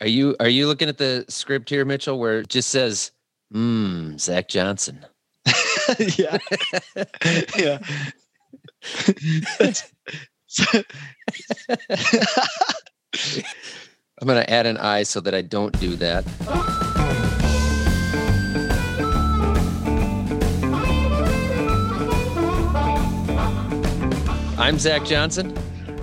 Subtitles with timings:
[0.00, 3.10] Are you are you looking at the script here, Mitchell, where it just says,
[3.50, 5.04] "Hmm, Zach Johnson."
[6.16, 6.38] yeah,
[7.58, 7.78] yeah.
[14.20, 16.24] I'm gonna add an I so that I don't do that.
[24.58, 25.56] I'm Zach Johnson.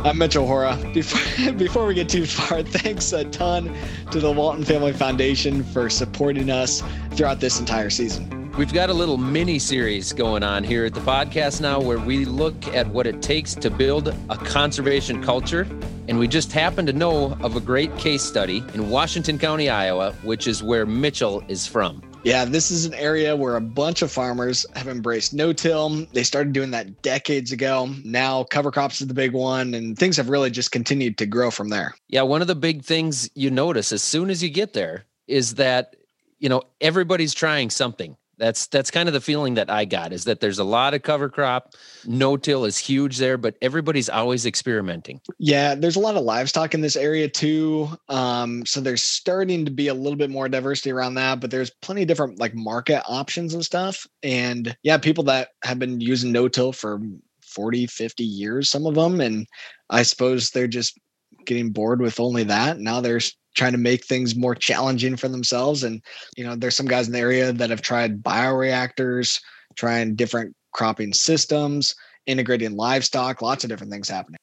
[0.05, 0.77] I'm Mitchell Hora.
[0.93, 3.75] Before, before we get too far, thanks a ton
[4.11, 6.83] to the Walton Family Foundation for supporting us
[7.13, 8.51] throughout this entire season.
[8.51, 12.23] We've got a little mini series going on here at the podcast now where we
[12.23, 15.67] look at what it takes to build a conservation culture.
[16.07, 20.11] And we just happen to know of a great case study in Washington County, Iowa,
[20.21, 22.03] which is where Mitchell is from.
[22.25, 26.07] Yeah, this is an area where a bunch of farmers have embraced no till.
[26.11, 27.93] They started doing that decades ago.
[28.03, 31.51] Now, cover crops is the big one, and things have really just continued to grow
[31.51, 31.93] from there.
[32.07, 35.53] Yeah, one of the big things you notice as soon as you get there is
[35.55, 35.97] that,
[36.39, 38.17] you know, everybody's trying something.
[38.37, 41.03] That's that's kind of the feeling that I got is that there's a lot of
[41.03, 41.73] cover crop.
[42.05, 45.21] No till is huge there, but everybody's always experimenting.
[45.39, 47.89] Yeah, there's a lot of livestock in this area too.
[48.09, 51.71] Um, so there's starting to be a little bit more diversity around that, but there's
[51.81, 54.05] plenty of different like market options and stuff.
[54.23, 56.99] And yeah, people that have been using no till for
[57.43, 59.21] 40, 50 years, some of them.
[59.21, 59.47] And
[59.89, 60.99] I suppose they're just
[61.45, 62.79] getting bored with only that.
[62.79, 65.83] Now there's trying to make things more challenging for themselves.
[65.83, 66.01] And,
[66.37, 69.41] you know, there's some guys in the area that have tried bioreactors,
[69.75, 71.95] trying different cropping systems,
[72.25, 74.37] integrating livestock, lots of different things happening.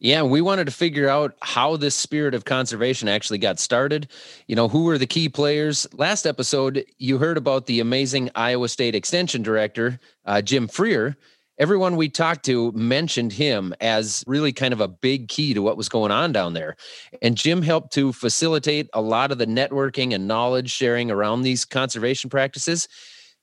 [0.00, 4.08] Yeah, we wanted to figure out how this spirit of conservation actually got started.
[4.48, 5.86] You know, who were the key players?
[5.92, 11.16] Last episode, you heard about the amazing Iowa State Extension Director, uh, Jim Freer,
[11.58, 15.76] everyone we talked to mentioned him as really kind of a big key to what
[15.76, 16.76] was going on down there.
[17.20, 21.64] And Jim helped to facilitate a lot of the networking and knowledge sharing around these
[21.64, 22.88] conservation practices.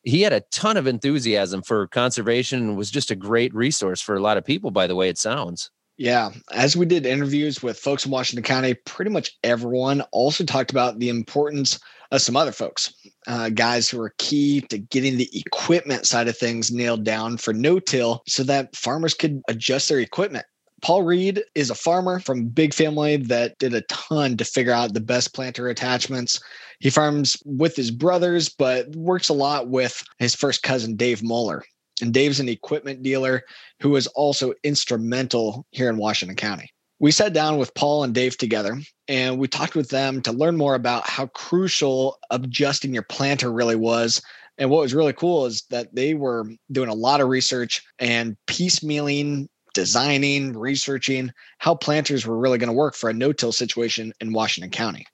[0.03, 4.15] He had a ton of enthusiasm for conservation and was just a great resource for
[4.15, 5.69] a lot of people, by the way it sounds.
[5.97, 6.31] Yeah.
[6.53, 10.97] As we did interviews with folks in Washington County, pretty much everyone also talked about
[10.99, 11.77] the importance
[12.11, 12.93] of some other folks,
[13.27, 17.53] uh, guys who are key to getting the equipment side of things nailed down for
[17.53, 20.45] no till so that farmers could adjust their equipment.
[20.81, 24.93] Paul Reed is a farmer from big family that did a ton to figure out
[24.93, 26.39] the best planter attachments.
[26.79, 31.63] He farms with his brothers, but works a lot with his first cousin, Dave Moeller.
[32.01, 33.43] And Dave's an equipment dealer
[33.81, 36.71] who was also instrumental here in Washington County.
[36.99, 38.77] We sat down with Paul and Dave together
[39.07, 43.77] and we talked with them to learn more about how crucial adjusting your planter really
[43.77, 44.21] was.
[44.57, 48.35] And what was really cool is that they were doing a lot of research and
[48.47, 54.11] piecemealing, designing, researching how planters were really going to work for a no till situation
[54.19, 55.05] in Washington County.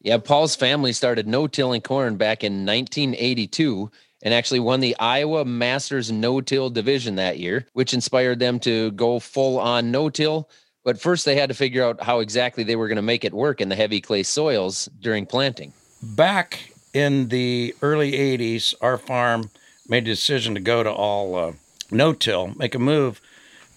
[0.00, 3.90] Yeah, Paul's family started no tilling corn back in 1982
[4.22, 8.92] and actually won the Iowa Masters No Till division that year, which inspired them to
[8.92, 10.48] go full on no till.
[10.84, 13.32] But first, they had to figure out how exactly they were going to make it
[13.32, 15.72] work in the heavy clay soils during planting.
[16.02, 19.50] Back in the early 80s, our farm
[19.88, 21.52] made a decision to go to all uh,
[21.90, 23.20] no till, make a move,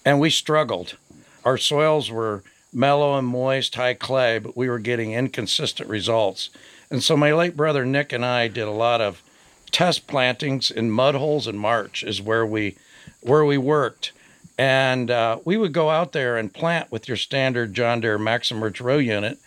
[0.04, 0.96] and we struggled.
[1.44, 6.50] Our soils were mellow and moist, high clay, but we were getting inconsistent results.
[6.90, 9.22] And so my late brother Nick and I did a lot of
[9.70, 12.76] test plantings in mud holes and march is where we
[13.20, 14.12] where we worked
[14.58, 18.82] and uh, we would go out there and plant with your standard John Deere MaxEmerge
[18.82, 19.38] row unit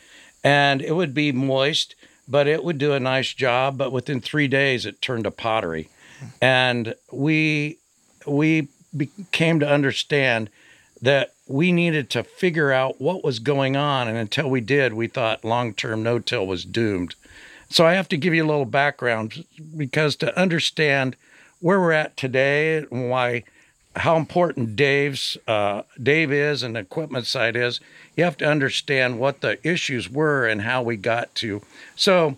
[0.43, 1.95] and it would be moist
[2.29, 3.77] but it would do a nice job.
[3.77, 5.89] But within three days it turned to pottery.
[6.41, 7.79] And we
[8.25, 8.69] we
[9.31, 10.49] came to understand
[11.01, 14.07] that we needed to figure out what was going on.
[14.07, 17.15] And until we did we thought long-term no-till was doomed.
[17.69, 19.45] So I have to give you a little background
[19.75, 21.15] because to understand
[21.59, 23.43] where we're at today and why
[23.95, 27.79] how important Dave's uh, Dave is and the equipment side is,
[28.15, 31.61] you have to understand what the issues were and how we got to.
[31.95, 32.37] So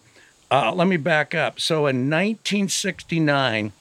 [0.50, 1.60] uh, let me back up.
[1.60, 3.72] So in 1969,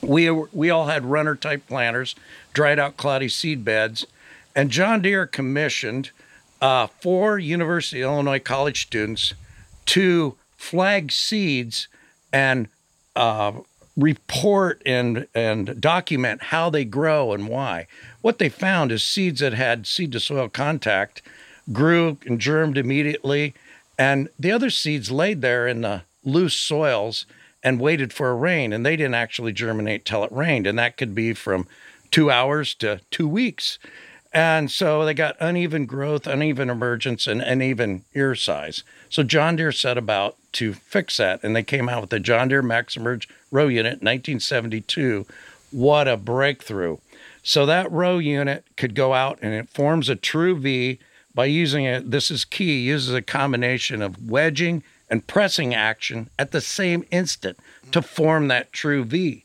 [0.00, 2.14] we we all had runner type planters,
[2.52, 4.06] dried out cloudy seed beds,
[4.54, 6.10] and John Deere commissioned
[6.60, 9.34] uh, four University of Illinois college students
[9.86, 11.88] to flag seeds
[12.32, 12.68] and
[13.16, 13.52] uh,
[13.98, 17.86] report and and document how they grow and why.
[18.22, 21.20] What they found is seeds that had seed to soil contact
[21.72, 23.54] grew and germed immediately,
[23.98, 27.26] and the other seeds laid there in the loose soils
[27.62, 30.96] and waited for a rain, and they didn't actually germinate till it rained, and that
[30.96, 31.66] could be from
[32.10, 33.78] two hours to two weeks.
[34.32, 38.82] And so they got uneven growth, uneven emergence, and uneven ear size.
[39.08, 42.48] So John Deere set about to fix that, and they came out with the John
[42.48, 45.26] Deere MaxEmerge row unit in 1972.
[45.70, 46.98] What a breakthrough!
[47.42, 50.98] So that row unit could go out and it forms a true V
[51.34, 52.10] by using it.
[52.10, 52.80] This is key.
[52.80, 57.58] Uses a combination of wedging and pressing action at the same instant
[57.92, 59.44] to form that true V.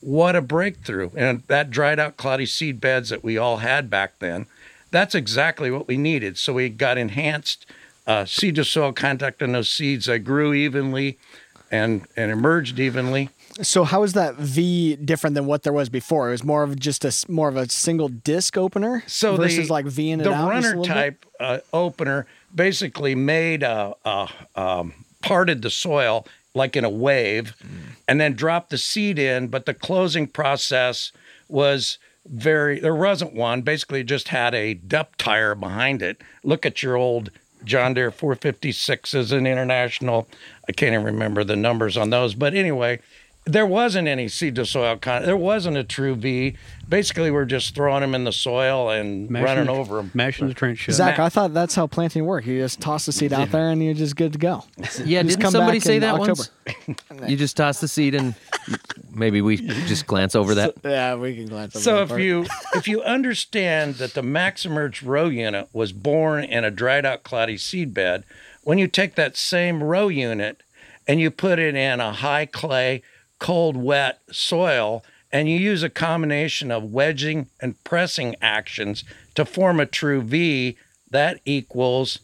[0.00, 1.10] What a breakthrough.
[1.16, 4.46] And that dried out cloudy seed beds that we all had back then,
[4.90, 6.38] that's exactly what we needed.
[6.38, 7.66] So we got enhanced
[8.06, 10.06] uh, seed to soil contact on those seeds.
[10.06, 11.18] They grew evenly
[11.70, 13.28] and, and emerged evenly.
[13.62, 16.28] So how is that V different than what there was before?
[16.28, 19.72] It was more of just a more of a single disc opener so versus the,
[19.72, 20.52] like V in it the out.
[20.52, 26.76] just a runner type uh, opener basically made a, a um, parted the soil like
[26.76, 27.54] in a wave,
[28.08, 29.48] and then drop the seed in.
[29.48, 31.12] But the closing process
[31.48, 33.62] was very there wasn't one.
[33.62, 36.22] Basically, just had a depth tire behind it.
[36.44, 37.30] Look at your old
[37.64, 40.28] John Deere 456s and international.
[40.68, 43.00] I can't even remember the numbers on those, but anyway,
[43.52, 45.22] there wasn't any seed to soil con.
[45.24, 46.56] There wasn't a true V.
[46.88, 50.10] Basically, we're just throwing them in the soil and Mashing running the- over them.
[50.14, 50.94] Mashing the trench shut.
[50.96, 52.46] Zach, I thought that's how planting worked.
[52.46, 54.64] You just toss the seed out there and you're just good to go.
[55.04, 56.42] Yeah, didn't somebody say that October.
[56.88, 57.00] once?
[57.28, 58.34] you just toss the seed and
[59.12, 60.74] maybe we just glance over that.
[60.84, 62.22] Yeah, we can glance over So that if part.
[62.22, 67.22] you if you understand that the MaxEmerge row unit was born in a dried out
[67.22, 68.24] cloudy seed bed,
[68.62, 70.62] when you take that same row unit
[71.06, 73.02] and you put it in a high clay,
[73.40, 75.02] cold, wet soil,
[75.32, 79.02] and you use a combination of wedging and pressing actions
[79.34, 80.76] to form a true V,
[81.10, 82.20] that equals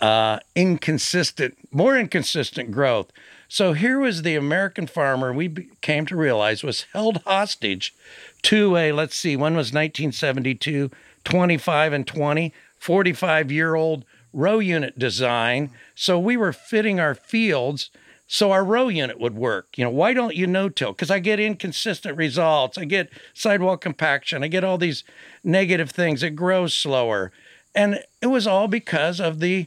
[0.00, 3.12] uh, inconsistent, more inconsistent growth.
[3.48, 7.94] So here was the American farmer we came to realize was held hostage
[8.42, 10.90] to a, let's see, one was 1972,
[11.24, 15.70] 25 and 20, 45 year old row unit design.
[15.94, 17.90] So we were fitting our fields
[18.32, 19.76] so our row unit would work.
[19.76, 20.92] You know, why don't you no till?
[20.92, 22.78] Because I get inconsistent results.
[22.78, 24.44] I get sidewall compaction.
[24.44, 25.02] I get all these
[25.42, 26.22] negative things.
[26.22, 27.32] It grows slower.
[27.74, 29.66] And it was all because of the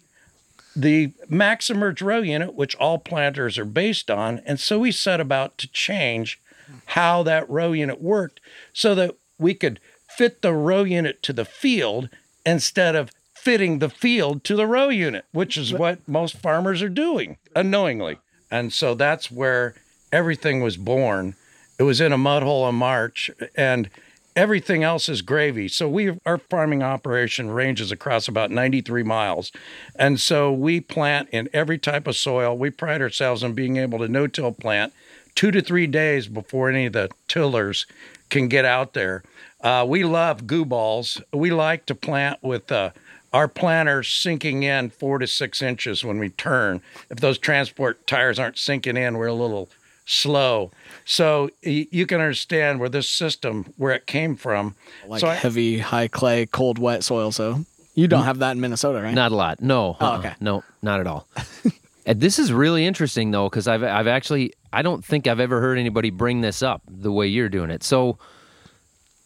[0.77, 4.39] the MaxEmerge row unit, which all planters are based on.
[4.45, 6.39] And so we set about to change
[6.85, 8.39] how that row unit worked
[8.71, 12.07] so that we could fit the row unit to the field
[12.45, 16.87] instead of fitting the field to the row unit, which is what most farmers are
[16.87, 18.17] doing unknowingly.
[18.53, 19.73] And so that's where
[20.11, 21.33] everything was born.
[21.79, 23.89] It was in a mud hole in March, and
[24.35, 25.67] everything else is gravy.
[25.67, 29.51] So we our farming operation ranges across about 93 miles.
[29.95, 32.55] And so we plant in every type of soil.
[32.55, 34.93] We pride ourselves on being able to no-till plant
[35.33, 37.87] 2 to 3 days before any of the tillers
[38.29, 39.23] can get out there.
[39.61, 41.19] Uh, we love goo balls.
[41.33, 42.91] We like to plant with uh,
[43.33, 46.81] our planters sinking in four to six inches when we turn.
[47.09, 49.69] If those transport tires aren't sinking in, we're a little
[50.05, 50.71] slow.
[51.03, 54.75] So y- you can understand where this system, where it came from.
[55.07, 57.31] like so I- heavy, high clay, cold, wet soil.
[57.31, 57.65] So
[57.95, 59.13] you don't have that in Minnesota, right?
[59.13, 59.61] Not a lot.
[59.61, 59.97] No.
[59.99, 60.19] Oh, uh-uh.
[60.19, 60.33] okay.
[60.39, 61.27] No, not at all.
[62.05, 65.59] and this is really interesting though, because I've I've actually I don't think I've ever
[65.59, 67.83] heard anybody bring this up the way you're doing it.
[67.83, 68.17] So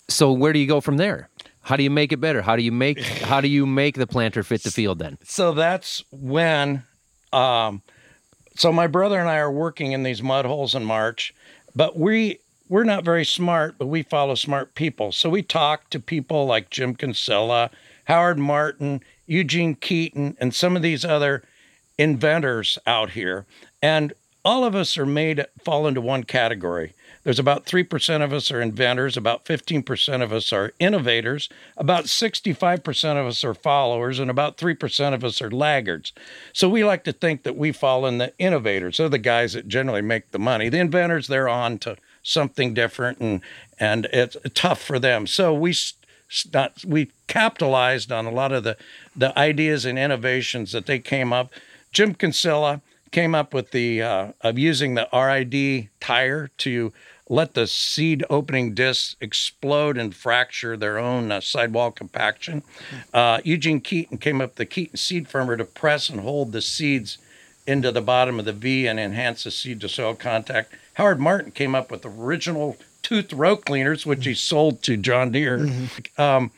[0.09, 1.27] so where do you go from there?
[1.67, 2.41] How do you make it better?
[2.41, 5.17] How do you make how do you make the planter fit the field then?
[5.23, 6.83] so that's when
[7.33, 7.81] um
[8.55, 11.33] so my brother and I are working in these mud holes in March,
[11.75, 15.11] but we we're not very smart, but we follow smart people.
[15.11, 17.69] So we talk to people like Jim Kinsella,
[18.05, 21.43] Howard Martin, Eugene Keeton, and some of these other
[21.97, 23.45] inventors out here.
[23.81, 24.13] And
[24.45, 26.93] all of us are made fall into one category.
[27.27, 33.19] There's about 3% of us are inventors, about 15% of us are innovators, about 65%
[33.19, 36.13] of us are followers, and about 3% of us are laggards.
[36.53, 38.95] So we like to think that we fall in the innovators.
[38.95, 40.69] They're the guys that generally make the money.
[40.69, 43.41] The inventors, they're on to something different and
[43.77, 45.27] and it's tough for them.
[45.27, 45.73] So we
[46.85, 48.77] we capitalized on a lot of the
[49.17, 51.51] the ideas and innovations that they came up.
[51.91, 52.81] Jim Kinsella
[53.11, 56.93] came up with the uh, of using the RID tire to
[57.29, 62.63] let the seed opening discs explode and fracture their own uh, sidewall compaction.
[63.13, 66.61] Uh, Eugene Keeton came up with the Keeton seed firmer to press and hold the
[66.61, 67.17] seeds
[67.65, 70.73] into the bottom of the V and enhance the seed to soil contact.
[70.93, 75.31] Howard Martin came up with the original tooth row cleaners, which he sold to John
[75.31, 75.69] Deere.
[76.17, 76.51] Um,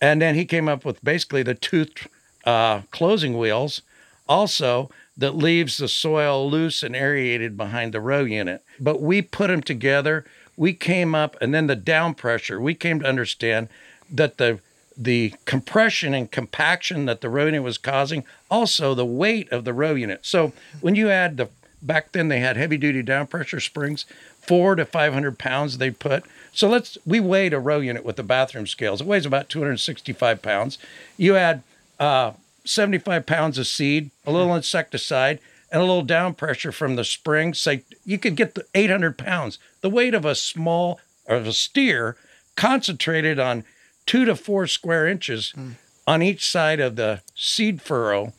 [0.00, 2.06] and then he came up with basically the tooth
[2.44, 3.82] uh, closing wheels,
[4.28, 8.62] also that leaves the soil loose and aerated behind the row unit.
[8.78, 10.24] But we put them together.
[10.56, 12.60] We came up, and then the down pressure.
[12.60, 13.68] We came to understand
[14.10, 14.60] that the
[14.98, 19.74] the compression and compaction that the row unit was causing, also the weight of the
[19.74, 20.24] row unit.
[20.24, 21.50] So when you add the
[21.82, 24.06] back then they had heavy duty down pressure springs,
[24.40, 26.24] four to five hundred pounds they put.
[26.52, 29.02] So let's we weighed a row unit with the bathroom scales.
[29.02, 30.78] It weighs about 265 pounds.
[31.18, 31.62] You add
[32.00, 32.32] uh,
[32.68, 37.54] 75 pounds of seed, a little insecticide, and a little down pressure from the spring.
[37.54, 42.16] Say you could get the 800 pounds, the weight of a small of a steer,
[42.56, 43.64] concentrated on
[44.06, 45.72] two to four square inches mm.
[46.06, 48.32] on each side of the seed furrow,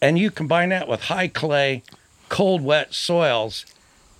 [0.00, 1.82] and you combine that with high clay,
[2.28, 3.64] cold, wet soils,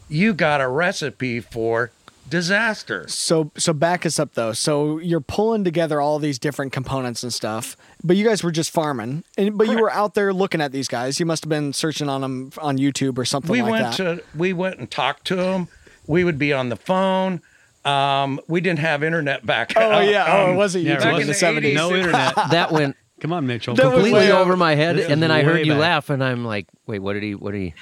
[0.08, 1.90] you got a recipe for
[2.28, 3.06] disaster.
[3.08, 4.52] So so back us up though.
[4.52, 8.70] So you're pulling together all these different components and stuff, but you guys were just
[8.70, 9.78] farming, and but Correct.
[9.78, 11.20] you were out there looking at these guys.
[11.20, 13.50] You must have been searching on them on YouTube or something.
[13.50, 15.68] We like went to we went and talked to them.
[16.06, 17.40] We would be on the phone.
[17.84, 19.74] Um, we didn't have internet back.
[19.76, 21.74] Oh yeah, um, oh it wasn't YouTube yeah, in the seventies.
[21.74, 22.34] No internet.
[22.34, 22.96] that went.
[23.20, 23.76] Come on, Mitchell.
[23.76, 25.80] Completely over my head, and then I heard you back.
[25.80, 27.34] laugh, and I'm like, "Wait, what did he?
[27.34, 27.74] What did he?"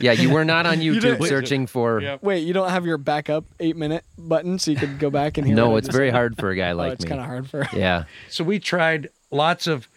[0.00, 2.00] Yeah, you were not on YouTube searching for.
[2.00, 2.22] Yep.
[2.22, 5.46] Wait, you don't have your backup eight minute button so you could go back and
[5.46, 5.56] hear.
[5.56, 7.06] No, it's very hard for a guy oh, like oh, it's me.
[7.06, 7.76] It's kind of hard for.
[7.76, 8.04] Yeah.
[8.28, 9.88] So we tried lots of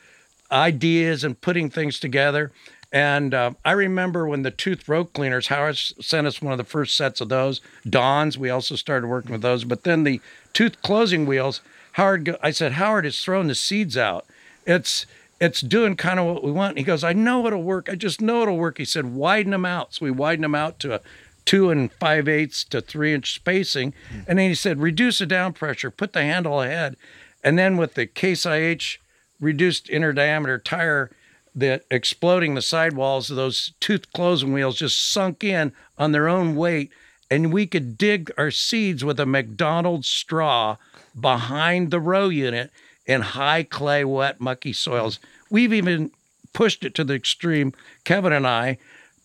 [0.51, 2.51] ideas and putting things together.
[2.91, 6.63] And uh, I remember when the tooth row cleaners, Howard sent us one of the
[6.65, 7.62] first sets of those.
[7.89, 9.63] Don's, we also started working with those.
[9.63, 10.20] But then the
[10.53, 11.62] tooth closing wheels,
[11.93, 14.25] Howard, I said, Howard is throwing the seeds out.
[14.65, 15.05] It's
[15.41, 16.77] it's doing kind of what we want.
[16.77, 17.89] He goes, I know it'll work.
[17.89, 18.77] I just know it'll work.
[18.77, 19.95] He said, widen them out.
[19.95, 21.01] So we widen them out to a
[21.45, 23.93] two and five eighths to three inch spacing.
[24.13, 24.25] Mm.
[24.27, 26.95] And then he said, reduce the down pressure, put the handle ahead.
[27.43, 29.00] And then with the Case IH
[29.39, 31.10] reduced inner diameter tire,
[31.55, 36.55] that exploding the sidewalls of those tooth closing wheels just sunk in on their own
[36.55, 36.91] weight.
[37.31, 40.77] And we could dig our seeds with a McDonald's straw
[41.19, 42.71] behind the row unit
[43.12, 45.20] in high clay, wet, mucky soils.
[45.50, 46.12] We've even
[46.53, 47.74] pushed it to the extreme,
[48.06, 48.77] Kevin and I,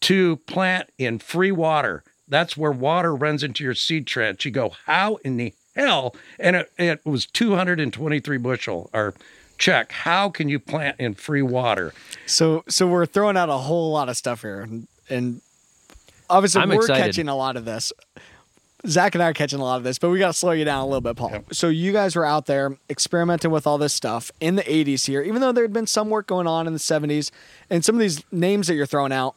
[0.02, 2.02] to plant in free water.
[2.28, 4.45] That's where water runs into your seed trench.
[4.45, 6.16] You go, how in the hell?
[6.40, 9.14] And it, it was 223 bushel or
[9.57, 9.93] check.
[9.93, 11.95] How can you plant in free water?
[12.26, 15.40] So, so we're throwing out a whole lot of stuff here, and, and
[16.28, 17.05] obviously I'm we're excited.
[17.05, 17.93] catching a lot of this.
[18.88, 20.64] Zach and I are catching a lot of this, but we got to slow you
[20.64, 21.31] down a little bit, Paul.
[21.31, 21.55] Yep.
[21.55, 25.23] So you guys were out there experimenting with all this stuff in the 80s here,
[25.23, 27.31] even though there had been some work going on in the 70s.
[27.71, 29.35] And some of these names that you're throwing out,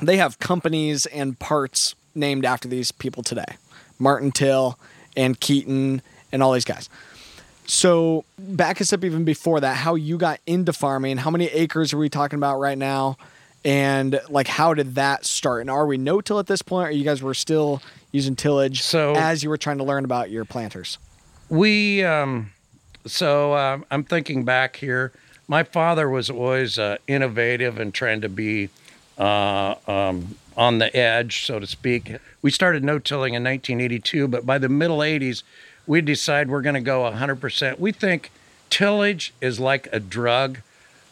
[0.00, 3.56] they have companies and parts named after these people today.
[3.98, 4.78] Martin Till
[5.16, 6.88] and Keeton and all these guys.
[7.66, 11.92] So back us up even before that, how you got into farming, how many acres
[11.92, 13.16] are we talking about right now?
[13.64, 15.60] And like how did that start?
[15.60, 17.80] And are we no till at this point, or you guys were still
[18.12, 20.98] using tillage so, as you were trying to learn about your planters?
[21.48, 22.52] We, um,
[23.06, 25.12] so uh, I'm thinking back here.
[25.48, 28.68] My father was always uh, innovative and trying to be
[29.18, 32.16] uh, um, on the edge, so to speak.
[32.42, 35.42] We started no tilling in 1982, but by the middle 80s,
[35.86, 37.78] we decide we're going to go 100%.
[37.78, 38.30] We think
[38.70, 40.58] tillage is like a drug,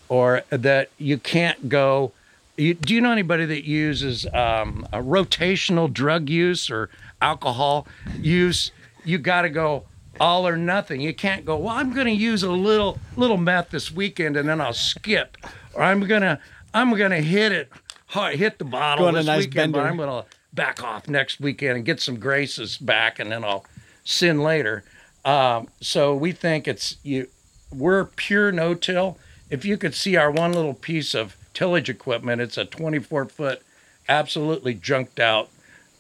[0.09, 2.12] or that you can't go
[2.61, 6.90] you, do you know anybody that uses um, a rotational drug use or
[7.21, 7.87] alcohol
[8.19, 8.73] use?
[9.05, 9.85] You got to go
[10.21, 11.00] all or nothing.
[11.00, 11.57] You can't go.
[11.57, 15.37] Well, I'm going to use a little little meth this weekend and then I'll skip,
[15.75, 16.38] or I'm gonna
[16.75, 17.71] I'm gonna hit it
[18.07, 19.79] hard, hit the bottle this nice weekend, bender.
[19.79, 23.64] but I'm gonna back off next weekend and get some graces back, and then I'll
[24.05, 24.85] sin later.
[25.25, 27.29] Um, so we think it's you.
[27.73, 29.17] We're pure no-till.
[29.49, 32.40] If you could see our one little piece of tillage equipment.
[32.40, 33.62] It's a 24 foot,
[34.09, 35.50] absolutely junked out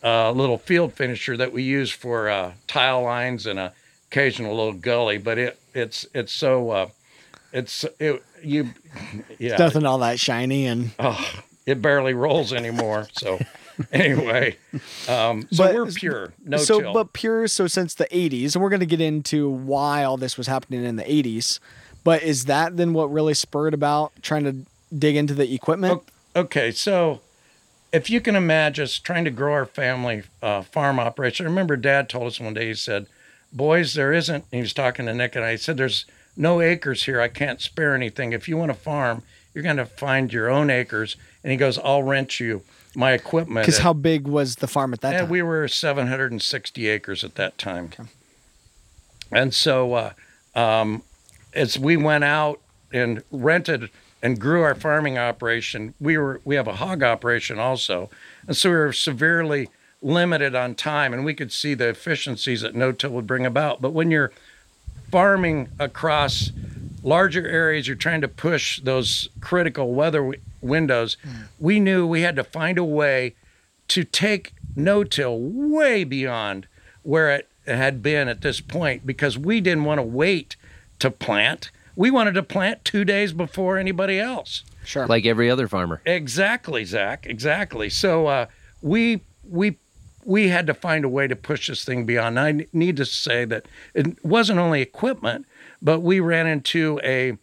[0.02, 3.74] uh, little field finisher that we use for uh, tile lines and a
[4.10, 5.18] occasional little gully.
[5.18, 6.88] But it it's it's so uh,
[7.52, 8.70] it's it you
[9.38, 13.08] yeah nothing all that shiny and oh it barely rolls anymore.
[13.12, 13.38] So.
[13.94, 14.58] anyway,
[15.08, 16.92] um, so but, we're pure, no so.
[16.92, 20.36] But pure, so since the 80s, and we're going to get into why all this
[20.36, 21.60] was happening in the 80s.
[22.04, 26.02] But is that then what really spurred about trying to dig into the equipment?
[26.34, 27.20] Okay, so
[27.92, 31.76] if you can imagine us trying to grow our family uh, farm operation, I remember
[31.76, 32.68] Dad told us one day.
[32.68, 33.06] He said,
[33.52, 35.52] "Boys, there isn't." He was talking to Nick and I.
[35.52, 36.06] He said, "There's
[36.36, 37.20] no acres here.
[37.20, 38.32] I can't spare anything.
[38.32, 39.22] If you want to farm,
[39.54, 42.62] you're going to find your own acres." And he goes, "I'll rent you
[42.94, 45.28] my equipment." Because how big was the farm at that time?
[45.28, 47.86] We were 760 acres at that time.
[47.86, 48.08] Okay.
[49.32, 50.12] And so, uh,
[50.54, 51.02] um,
[51.54, 52.60] as we went out
[52.92, 53.90] and rented
[54.22, 55.94] and grew our farming operation.
[56.00, 58.10] We were we have a hog operation also,
[58.46, 59.68] and so we were severely
[60.02, 63.82] limited on time, and we could see the efficiencies that no-till would bring about.
[63.82, 64.32] But when you're
[65.10, 66.52] farming across
[67.02, 71.16] larger areas, you're trying to push those critical weather w- windows.
[71.26, 71.48] Mm.
[71.58, 73.34] We knew we had to find a way
[73.88, 76.66] to take no-till way beyond
[77.02, 80.56] where it had been at this point because we didn't want to wait
[80.98, 81.70] to plant.
[82.00, 84.64] We wanted to plant two days before anybody else.
[84.86, 85.06] Sure.
[85.06, 86.00] Like every other farmer.
[86.06, 87.26] Exactly, Zach.
[87.26, 87.90] Exactly.
[87.90, 88.46] So uh,
[88.80, 89.76] we we
[90.24, 92.40] we had to find a way to push this thing beyond.
[92.40, 95.44] I need to say that it wasn't only equipment,
[95.82, 97.36] but we ran into a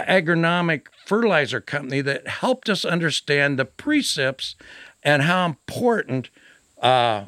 [0.00, 4.56] agronomic fertilizer company that helped us understand the precepts
[5.04, 6.30] and how important
[6.82, 7.26] uh,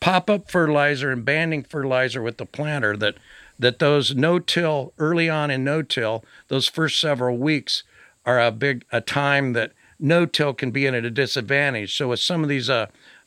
[0.00, 3.16] pop-up fertilizer and banding fertilizer with the planter that
[3.58, 7.82] that those no-till early on in no-till those first several weeks
[8.24, 11.96] are a big a time that no-till can be in at a disadvantage.
[11.96, 12.86] So with some of these uh,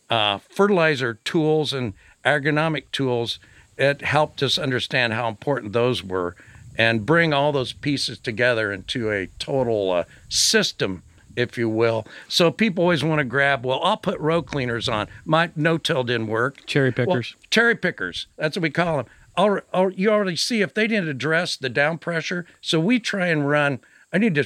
[0.10, 1.94] uh, fertilizer tools and
[2.24, 3.40] agronomic tools,
[3.78, 6.36] it helped us understand how important those were
[6.78, 11.04] and bring all those pieces together into a total uh, system,
[11.36, 12.06] if you will.
[12.28, 15.08] So people always want to grab, well, I'll put row cleaners on.
[15.26, 16.66] My no-till didn't work.
[16.66, 17.36] Cherry pickers.
[17.36, 18.28] Well, cherry pickers.
[18.38, 19.06] That's what we call them.
[19.40, 22.46] I'll, I'll, you already see if they didn't address the down pressure.
[22.62, 23.80] So we try and run
[24.12, 24.46] I need to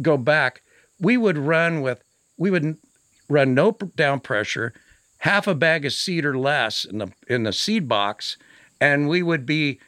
[0.00, 0.62] go back.
[1.00, 2.02] We would run with,
[2.36, 2.76] we would
[3.28, 4.72] run no down pressure,
[5.18, 8.36] half a bag of seed or less in the in the seed box,
[8.80, 9.80] and we would be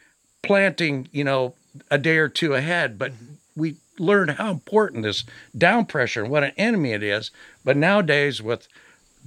[0.43, 1.55] planting, you know,
[1.89, 2.97] a day or two ahead.
[2.97, 3.33] But mm-hmm.
[3.55, 5.23] we learned how important this
[5.57, 7.31] down pressure and what an enemy it is.
[7.63, 8.67] But nowadays with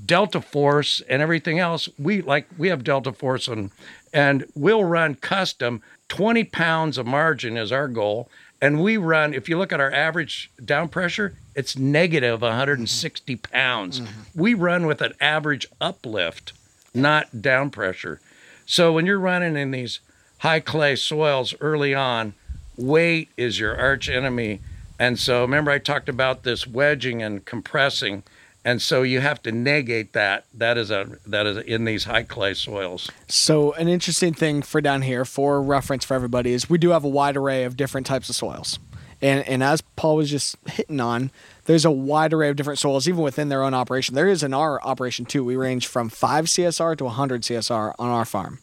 [0.05, 3.71] Delta Force and everything else, we like we have Delta Force and
[4.13, 5.83] and we'll run custom.
[6.09, 8.29] 20 pounds of margin is our goal.
[8.63, 14.01] And we run if you look at our average down pressure it's negative 160 pounds.
[14.01, 14.41] Mm-hmm.
[14.41, 16.53] we run with an average uplift
[16.93, 18.21] not down pressure.
[18.67, 20.01] So when you're running in these
[20.39, 22.35] high clay soils early on
[22.77, 24.61] weight is your arch enemy.
[24.99, 28.23] And so remember i talked about this wedging and compressing
[28.65, 30.45] and so you have to negate that.
[30.53, 33.11] That is a that is in these high clay soils.
[33.29, 37.05] So an interesting thing for down here for reference for everybody is we do have
[37.05, 38.79] a wide array of different types of soils.
[39.23, 41.31] And and as paul was just hitting on
[41.65, 44.15] there's a wide array of different soils even within their own operation.
[44.15, 45.45] There is in our operation too.
[45.45, 48.59] We range from 5 csr to 100 csr on our farm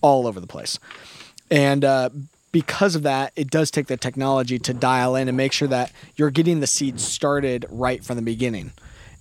[0.00, 0.78] all over the place.
[1.50, 2.10] And uh,
[2.52, 5.90] because of that, it does take the technology to dial in and make sure that
[6.14, 8.72] you're getting the seed started right from the beginning.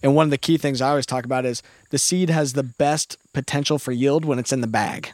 [0.04, 2.64] And one of the key things I always talk about is the seed has the
[2.64, 5.14] best potential for yield when it's in the bag.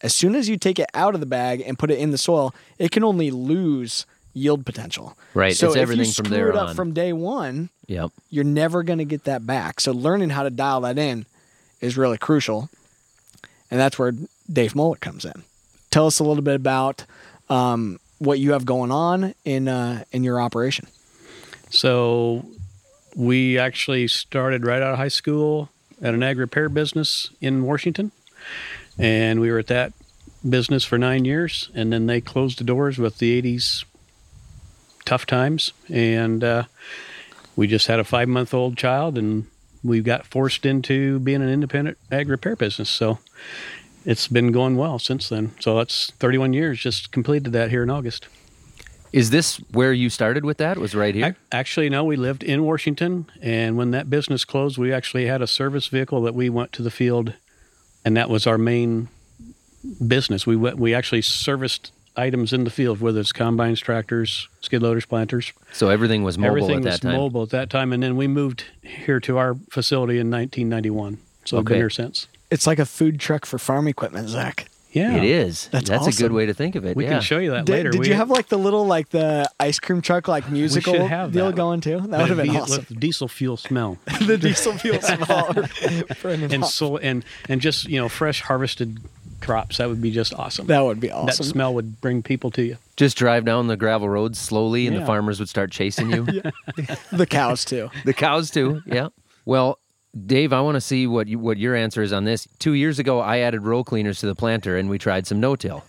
[0.00, 2.18] As soon as you take it out of the bag and put it in the
[2.18, 5.18] soil, it can only lose yield potential.
[5.34, 5.56] Right.
[5.56, 6.76] So it's if everything you from there it up on.
[6.76, 8.12] from day one, yep.
[8.30, 9.80] you're never going to get that back.
[9.80, 11.26] So learning how to dial that in
[11.80, 12.70] is really crucial.
[13.72, 14.12] And that's where
[14.50, 15.42] Dave Moeller comes in.
[15.90, 17.04] Tell us a little bit about
[17.50, 20.86] um, what you have going on in uh, in your operation.
[21.70, 22.46] So
[23.18, 25.68] we actually started right out of high school
[26.00, 28.12] at an ag repair business in Washington.
[28.96, 29.92] And we were at that
[30.48, 31.68] business for nine years.
[31.74, 33.84] And then they closed the doors with the 80s
[35.04, 35.72] tough times.
[35.88, 36.64] And uh,
[37.56, 39.46] we just had a five month old child and
[39.82, 42.88] we got forced into being an independent ag repair business.
[42.88, 43.18] So
[44.04, 45.52] it's been going well since then.
[45.58, 48.28] So that's 31 years, just completed that here in August.
[49.12, 50.78] Is this where you started with that?
[50.78, 51.36] Was right here?
[51.50, 52.04] Actually, no.
[52.04, 56.22] We lived in Washington, and when that business closed, we actually had a service vehicle
[56.22, 57.34] that we went to the field,
[58.04, 59.08] and that was our main
[60.06, 60.46] business.
[60.46, 65.06] We went, we actually serviced items in the field, whether it's combines, tractors, skid loaders,
[65.06, 65.52] planters.
[65.72, 67.16] So everything was mobile everything at that was time.
[67.16, 71.18] mobile at that time, and then we moved here to our facility in 1991.
[71.44, 71.60] So okay.
[71.60, 72.26] I've been here since.
[72.50, 74.68] It's like a food truck for farm equipment, Zach.
[74.90, 75.68] Yeah, it is.
[75.70, 76.24] That's, That's awesome.
[76.24, 76.96] a good way to think of it.
[76.96, 77.10] We yeah.
[77.10, 77.90] can show you that did, later.
[77.90, 81.28] Did we you have like the little like the ice cream truck like musical deal
[81.28, 81.54] that.
[81.54, 82.00] going too?
[82.00, 82.86] That would have been awesome.
[82.88, 83.98] With diesel fuel smell.
[84.22, 85.54] the diesel fuel smell.
[86.52, 88.98] and so and and just you know fresh harvested
[89.40, 89.76] crops.
[89.76, 90.66] That would be just awesome.
[90.66, 91.26] That would be awesome.
[91.26, 92.78] That smell would bring people to you.
[92.96, 95.00] Just drive down the gravel roads slowly, and yeah.
[95.00, 96.24] the farmers would start chasing you.
[97.12, 97.90] the cows too.
[98.04, 98.82] The cows too.
[98.86, 99.08] Yeah.
[99.44, 99.78] Well,
[100.26, 102.48] Dave, I want to see what you, what your answer is on this.
[102.58, 105.84] Two years ago, I added row cleaners to the planter, and we tried some no-till.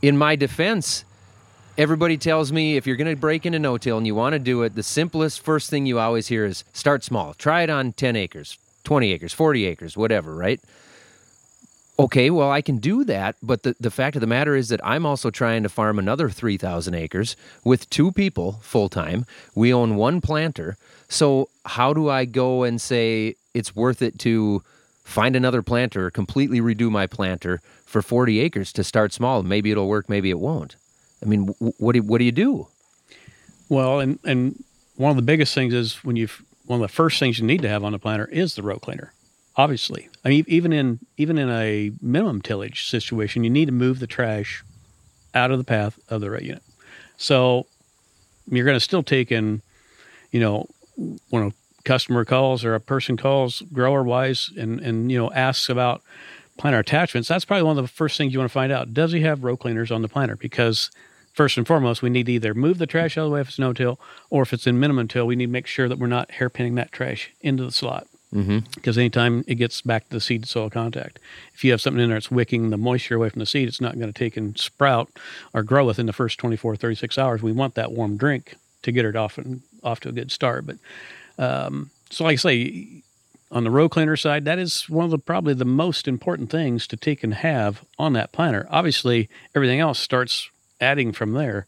[0.00, 1.04] In my defense,
[1.78, 4.62] everybody tells me if you're going to break into no-till and you want to do
[4.62, 7.34] it, the simplest first thing you always hear is start small.
[7.34, 10.60] Try it on 10 acres, 20 acres, 40 acres, whatever, right?
[11.98, 14.80] Okay, well, I can do that, but the, the fact of the matter is that
[14.82, 19.26] I'm also trying to farm another 3,000 acres with two people full time.
[19.54, 20.78] We own one planter.
[21.08, 24.62] So, how do I go and say it's worth it to
[25.04, 29.42] find another planter, completely redo my planter for 40 acres to start small?
[29.42, 30.76] Maybe it'll work, maybe it won't.
[31.22, 32.66] I mean, what do what do you do?
[33.68, 34.62] Well, and and
[34.96, 37.62] one of the biggest things is when you've, one of the first things you need
[37.62, 39.12] to have on the planter is the row cleaner.
[39.56, 43.98] Obviously, I mean, even in even in a minimum tillage situation, you need to move
[43.98, 44.64] the trash
[45.34, 46.62] out of the path of the row unit.
[47.16, 47.66] So
[48.50, 49.62] you're going to still take in,
[50.30, 50.66] you know,
[51.30, 51.52] one a
[51.84, 56.02] customer calls or a person calls grower wise and and you know asks about
[56.58, 58.94] planter attachments, that's probably one of the first things you want to find out.
[58.94, 60.36] Does he have row cleaners on the planter?
[60.36, 60.90] Because
[61.32, 63.48] first and foremost, we need to either move the trash out of the way if
[63.48, 63.98] it's no till,
[64.30, 66.76] or if it's in minimum till, we need to make sure that we're not hairpinning
[66.76, 68.06] that trash into the slot.
[68.34, 68.60] Mm-hmm.
[68.74, 71.18] Because anytime it gets back to the seed soil contact,
[71.54, 73.80] if you have something in there that's wicking the moisture away from the seed, it's
[73.80, 75.10] not going to take and sprout
[75.52, 77.42] or grow within the first 24, 36 hours.
[77.42, 80.66] We want that warm drink to get it off and off to a good start.
[80.66, 80.76] But
[81.38, 83.02] um, so, like I say,
[83.50, 86.86] on the row cleaner side, that is one of the probably the most important things
[86.86, 88.66] to take and have on that planter.
[88.70, 91.66] Obviously, everything else starts adding from there.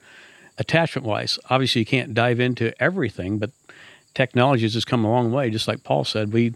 [0.56, 3.50] Attachment wise, obviously, you can't dive into everything, but
[4.14, 5.50] technology has just come a long way.
[5.50, 6.52] Just like Paul said, we, I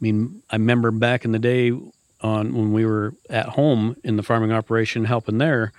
[0.00, 1.72] mean, I remember back in the day
[2.20, 5.72] on when we were at home in the farming operation helping there,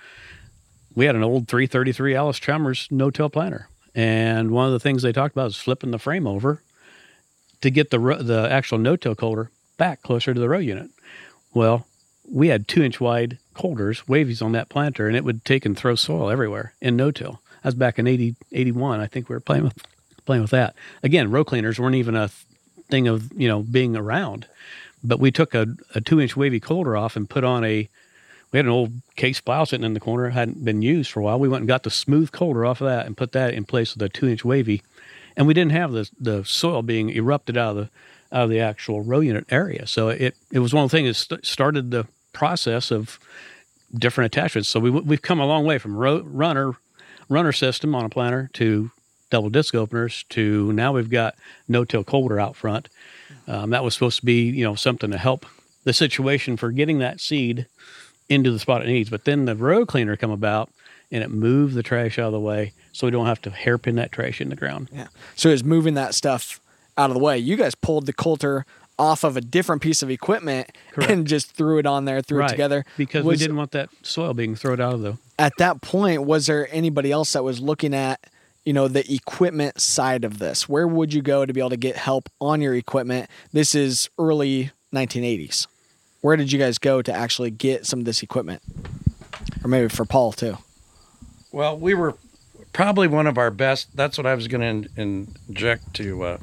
[0.94, 5.12] we had an old 333 Allis Chalmers no-till planter, and one of the things they
[5.12, 6.60] talked about is flipping the frame over
[7.62, 10.90] to get the the actual no-till coulter back closer to the row unit.
[11.54, 11.86] Well,
[12.30, 15.76] we had two inch wide coulters, wavies on that planter, and it would take and
[15.76, 17.40] throw soil everywhere in no-till.
[17.62, 19.00] That was back in 80, 81.
[19.00, 19.84] I think we were playing with
[20.24, 20.74] playing with that.
[21.02, 22.30] Again, row cleaners weren't even a
[22.88, 24.46] thing of you know being around,
[25.02, 27.88] but we took a, a two inch wavy coulter off and put on a.
[28.50, 31.22] We had an old case plow sitting in the corner, hadn't been used for a
[31.22, 31.38] while.
[31.38, 33.94] We went and got the smooth coulter off of that and put that in place
[33.94, 34.82] with a two inch wavy,
[35.36, 37.90] and we didn't have the the soil being erupted out of the
[38.36, 39.86] out of the actual row unit area.
[39.86, 43.18] So it it was one of the things that st- started the process of
[43.94, 44.68] different attachments.
[44.68, 46.74] So we we've come a long way from row, runner
[47.28, 48.90] runner system on a planter to
[49.30, 51.34] double disc openers to now we've got
[51.66, 52.88] no-till coulter out front.
[53.48, 55.46] Um, that was supposed to be, you know, something to help
[55.84, 57.66] the situation for getting that seed
[58.28, 59.10] into the spot it needs.
[59.10, 60.70] But then the row cleaner come about
[61.12, 63.94] and it moved the trash out of the way so we don't have to hairpin
[63.96, 64.88] that trash in the ground.
[64.92, 65.08] Yeah.
[65.36, 66.60] So it's moving that stuff
[66.96, 67.38] out of the way.
[67.38, 68.66] You guys pulled the coulter
[68.98, 71.10] off of a different piece of equipment Correct.
[71.10, 72.48] and just threw it on there, threw right.
[72.48, 72.84] it together.
[72.96, 75.18] Because was, we didn't want that soil being thrown out of the.
[75.38, 78.20] At that point, was there anybody else that was looking at
[78.64, 81.76] you know the equipment side of this where would you go to be able to
[81.76, 85.66] get help on your equipment this is early 1980s
[86.20, 88.62] where did you guys go to actually get some of this equipment
[89.64, 90.58] or maybe for paul too
[91.52, 92.16] well we were
[92.72, 96.38] probably one of our best that's what i was going to inject to uh,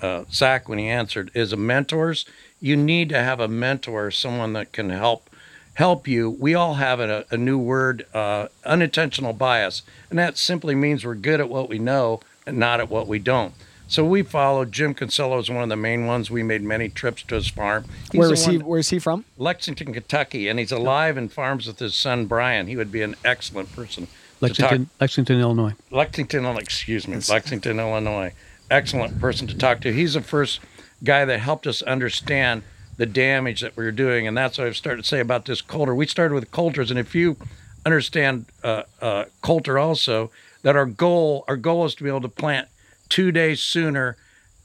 [0.00, 2.24] uh, zach when he answered is a mentors
[2.60, 5.28] you need to have a mentor someone that can help
[5.74, 9.82] help you, we all have a, a new word, uh, unintentional bias.
[10.10, 13.18] And that simply means we're good at what we know and not at what we
[13.18, 13.54] don't.
[13.88, 16.30] So we followed Jim Kinsella is one of the main ones.
[16.30, 17.84] We made many trips to his farm.
[18.10, 18.56] He's where is he?
[18.56, 19.26] Where is he from?
[19.36, 22.68] Lexington, Kentucky, and he's alive and farms with his son Brian.
[22.68, 24.06] He would be an excellent person.
[24.42, 25.74] Lexington, Lexington, Illinois.
[25.90, 28.32] Lexington, excuse me, Lexington, Illinois.
[28.70, 29.92] Excellent person to talk to.
[29.92, 30.60] He's the first
[31.04, 32.62] guy that helped us understand
[32.96, 34.26] the damage that we were doing.
[34.26, 35.94] And that's what I've started to say about this coulter.
[35.94, 37.36] We started with coulters, and if you
[37.86, 40.30] understand uh, uh, coulter also,
[40.62, 42.68] that our goal our goal is to be able to plant
[43.08, 44.16] two days sooner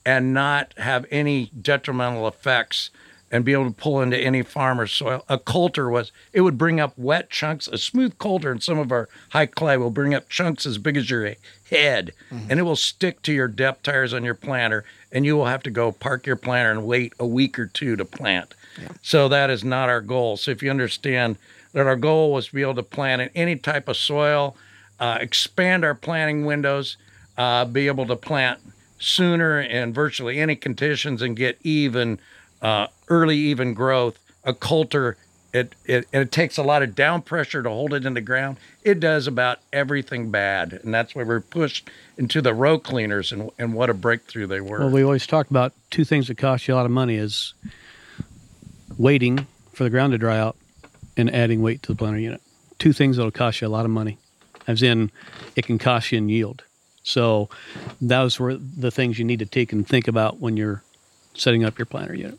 [0.05, 2.91] and not have any detrimental effects
[3.31, 5.25] and be able to pull into any farmer's soil.
[5.27, 7.67] A coulter was it would bring up wet chunks.
[7.67, 10.95] A smooth coulter in some of our high clay will bring up chunks as big
[10.95, 11.35] as your
[11.69, 12.49] head, mm-hmm.
[12.49, 15.63] and it will stick to your depth tires on your planter, and you will have
[15.63, 18.53] to go park your planter and wait a week or two to plant.
[18.81, 18.89] Yeah.
[19.01, 20.37] So that is not our goal.
[20.37, 21.37] So if you understand
[21.73, 24.55] that our goal was to be able to plant in any type of soil,
[24.99, 26.97] uh, expand our planting windows,
[27.37, 28.59] uh, be able to plant
[28.99, 32.19] sooner in virtually any conditions, and get even
[32.61, 34.19] uh, early even growth.
[34.43, 35.17] A coulter
[35.53, 38.57] it, it it takes a lot of down pressure to hold it in the ground.
[38.83, 43.49] It does about everything bad, and that's why we're pushed into the row cleaners, and
[43.57, 44.79] and what a breakthrough they were.
[44.79, 47.53] Well, we always talk about two things that cost you a lot of money: is
[48.97, 50.55] waiting for the ground to dry out
[51.15, 52.41] and adding weight to the planter unit.
[52.79, 54.17] Two things that'll cost you a lot of money,
[54.67, 55.11] as in
[55.55, 56.63] it can cost you in yield.
[57.03, 57.49] So
[58.01, 60.83] those were the things you need to take and think about when you're
[61.33, 62.37] setting up your planter unit.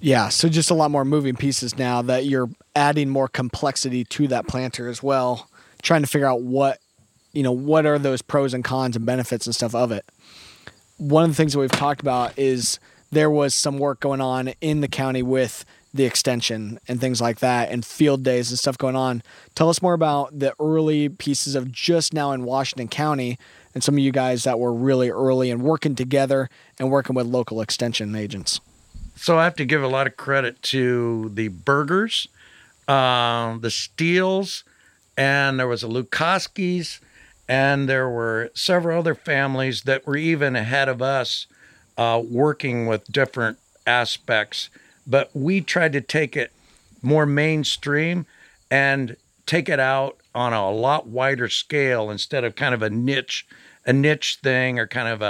[0.00, 4.28] Yeah, so just a lot more moving pieces now that you're adding more complexity to
[4.28, 5.48] that planter as well,
[5.82, 6.80] trying to figure out what,
[7.32, 10.04] you know, what are those pros and cons and benefits and stuff of it.
[10.98, 12.78] One of the things that we've talked about is
[13.10, 17.38] there was some work going on in the county with the extension and things like
[17.38, 19.22] that and field days and stuff going on.
[19.54, 23.38] Tell us more about the early pieces of just now in Washington County
[23.74, 27.26] and some of you guys that were really early and working together and working with
[27.26, 28.60] local extension agents.
[29.16, 32.28] So I have to give a lot of credit to the Burgers,
[32.86, 34.62] uh, the Steels,
[35.16, 37.00] and there was a Lukoski's,
[37.48, 41.46] and there were several other families that were even ahead of us
[41.96, 44.68] uh, working with different aspects.
[45.06, 46.52] But we tried to take it
[47.02, 48.26] more mainstream
[48.70, 53.46] and take it out on a lot wider scale instead of kind of a niche,
[53.86, 55.22] a niche thing or kind of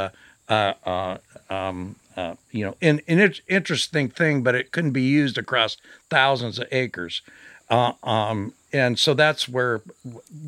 [0.49, 1.18] a,
[1.51, 5.76] um, uh, you know, an, an interesting thing, but it couldn't be used across
[6.09, 7.22] thousands of acres.
[7.68, 9.83] Uh, um, and so that's where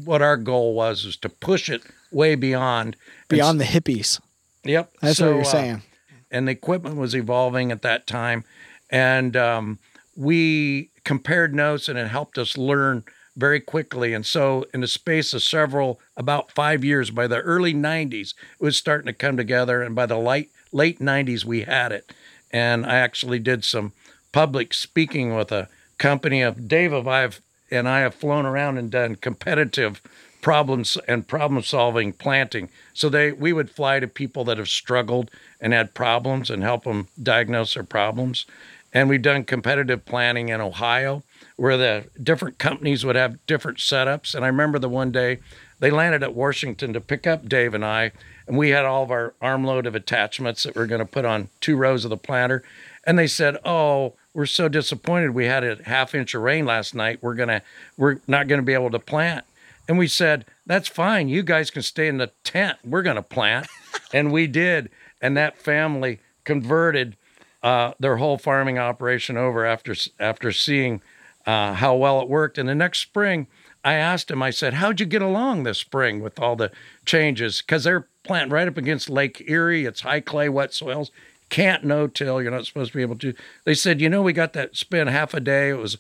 [0.05, 2.97] what our goal was is to push it way beyond
[3.29, 4.21] beyond the hippies.
[4.65, 5.83] Yep, that's so, what you're uh, saying.
[6.31, 8.45] and the equipment was evolving at that time,
[8.91, 9.79] and um,
[10.17, 13.05] we compared notes, and it helped us learn
[13.37, 14.15] very quickly.
[14.15, 18.65] And so, in the space of several, about five years, by the early '90s, it
[18.65, 22.13] was starting to come together, and by the late late '90s, we had it.
[22.51, 23.93] And I actually did some
[24.33, 28.91] public speaking with a company of Dave of I've and I have flown around and
[28.91, 30.01] done competitive
[30.41, 32.71] problems and problem solving planting.
[32.95, 36.85] So they we would fly to people that have struggled and had problems and help
[36.85, 38.47] them diagnose their problems.
[38.93, 41.23] And we've done competitive planting in Ohio
[41.57, 44.35] where the different companies would have different setups.
[44.35, 45.41] And I remember the one day
[45.81, 48.13] they landed at Washington to pick up Dave and I,
[48.47, 51.25] and we had all of our armload of attachments that we are going to put
[51.25, 52.63] on two rows of the planter.
[53.05, 55.31] And they said, "Oh, we're so disappointed.
[55.31, 57.19] We had a half inch of rain last night.
[57.23, 57.63] We're gonna,
[57.97, 59.45] we're not going to be able to plant."
[59.89, 61.29] And we said, "That's fine.
[61.29, 62.79] You guys can stay in the tent.
[62.85, 63.67] We're going to plant."
[64.13, 64.91] and we did.
[65.21, 67.17] And that family converted
[67.63, 71.03] uh, their whole farming operation over after after seeing
[71.47, 72.59] uh, how well it worked.
[72.59, 73.47] And the next spring,
[73.89, 76.71] I asked him, I said, How'd you get along this spring with all the
[77.07, 77.63] changes?
[77.63, 79.87] Because they're planting right up against Lake Erie.
[79.87, 81.11] It's high clay, wet soils.
[81.49, 82.43] Can't no till.
[82.43, 83.33] You're not supposed to be able to.
[83.65, 85.71] They said, You know, we got that spend half a day.
[85.71, 85.97] It was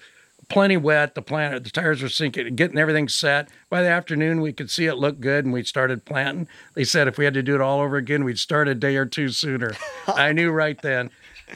[0.51, 1.15] plenty wet.
[1.15, 3.49] The plant, the tires were sinking, getting everything set.
[3.71, 6.47] By the afternoon, we could see it look good, and we started planting.
[6.75, 8.97] They said if we had to do it all over again, we'd start a day
[8.97, 9.73] or two sooner.
[10.07, 11.09] I knew right then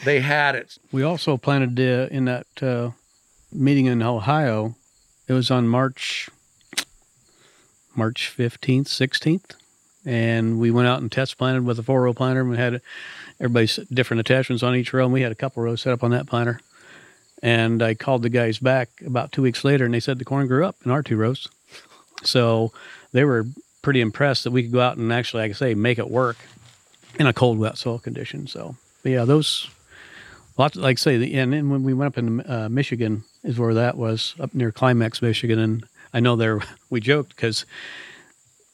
[0.03, 0.79] they had it.
[0.92, 2.92] We also planted uh, in that uh,
[3.53, 4.77] meeting in Ohio.
[5.28, 6.28] It was on March
[7.94, 9.54] March 15th, 16th.
[10.04, 12.40] And we went out and test planted with a four row planter.
[12.40, 12.80] And We had
[13.38, 15.04] everybody's different attachments on each row.
[15.04, 16.61] And we had a couple rows set up on that planter.
[17.42, 20.46] And I called the guys back about two weeks later and they said the corn
[20.46, 21.48] grew up in our two rows.
[22.22, 22.72] So
[23.12, 23.46] they were
[23.82, 26.37] pretty impressed that we could go out and actually, like I say, make it work
[27.18, 28.46] in a cold, wet soil condition.
[28.46, 29.68] So, yeah, those
[30.56, 33.74] lots, like I say, and then when we went up in uh, Michigan, is where
[33.74, 37.64] that was up near Climax, Michigan, and I know there we joked because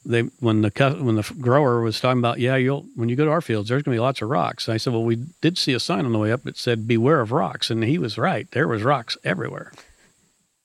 [0.05, 3.31] they when the when the grower was talking about yeah you'll when you go to
[3.31, 5.57] our fields there's going to be lots of rocks and I said well we did
[5.57, 8.17] see a sign on the way up that said beware of rocks and he was
[8.17, 9.71] right there was rocks everywhere.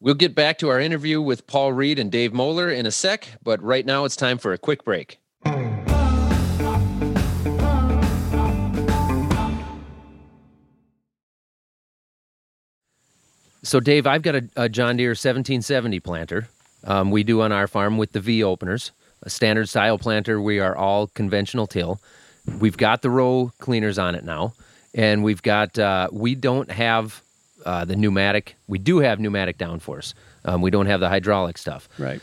[0.01, 3.39] We'll get back to our interview with Paul Reed and Dave Moeller in a sec,
[3.43, 5.19] but right now it's time for a quick break.
[13.65, 16.49] So, Dave, I've got a, a John Deere 1770 planter.
[16.85, 20.39] Um, we do on our farm with the V openers, a standard style planter.
[20.39, 21.99] We are all conventional till.
[22.61, 24.53] We've got the row cleaners on it now,
[24.95, 27.23] and we've got uh, we don't have
[27.65, 28.55] uh, the pneumatic.
[28.69, 30.13] We do have pneumatic downforce.
[30.45, 31.89] Um, we don't have the hydraulic stuff.
[31.99, 32.21] Right.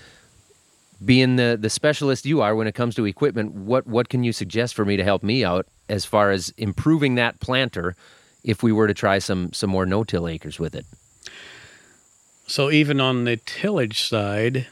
[1.03, 4.31] Being the the specialist you are when it comes to equipment, what what can you
[4.31, 7.95] suggest for me to help me out as far as improving that planter
[8.43, 10.85] if we were to try some some more no till acres with it?
[12.51, 14.67] So even on the tillage side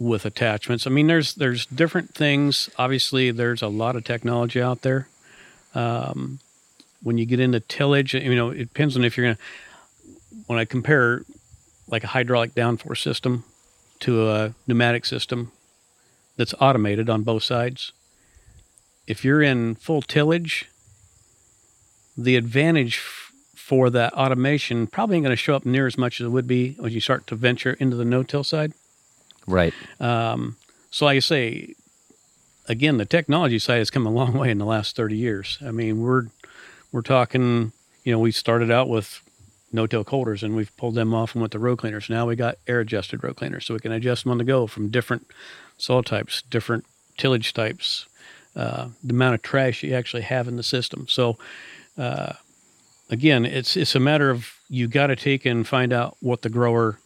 [0.00, 2.68] with attachments, I mean, there's there's different things.
[2.76, 5.06] Obviously, there's a lot of technology out there.
[5.76, 6.40] Um,
[7.04, 9.38] when you get into tillage, you know, it depends on if you're gonna.
[10.48, 11.24] When I compare
[11.86, 13.44] like a hydraulic downforce system
[14.00, 15.52] to a pneumatic system
[16.36, 17.92] that's automated on both sides,
[19.06, 20.68] if you're in full tillage,
[22.18, 22.96] the advantage
[23.64, 26.46] for that automation probably ain't going to show up near as much as it would
[26.46, 28.74] be when you start to venture into the no-till side.
[29.46, 29.72] Right.
[29.98, 30.58] Um,
[30.90, 31.74] so, like I say,
[32.68, 35.56] again, the technology side has come a long way in the last 30 years.
[35.66, 36.26] I mean, we're
[36.92, 37.72] we're talking,
[38.04, 39.22] you know, we started out with
[39.72, 42.10] no-till coulters and we've pulled them off and went to row cleaners.
[42.10, 44.90] Now we got air-adjusted row cleaners, so we can adjust them on the go from
[44.90, 45.26] different
[45.78, 46.84] soil types, different
[47.16, 48.04] tillage types,
[48.54, 51.06] uh, the amount of trash you actually have in the system.
[51.08, 51.38] So,
[51.96, 52.34] uh,
[53.10, 56.48] again, it's it's a matter of you got to take and find out what the
[56.48, 56.98] grower,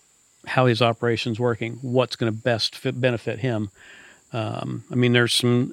[0.47, 3.71] how his operation's working, what's going to best fit, benefit him.
[4.33, 5.73] Um, I mean, there's some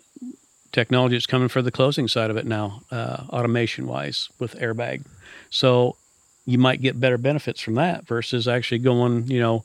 [0.72, 5.06] technology that's coming for the closing side of it now, uh, automation wise with airbag.
[5.50, 5.96] So
[6.46, 9.64] you might get better benefits from that versus actually going, you know,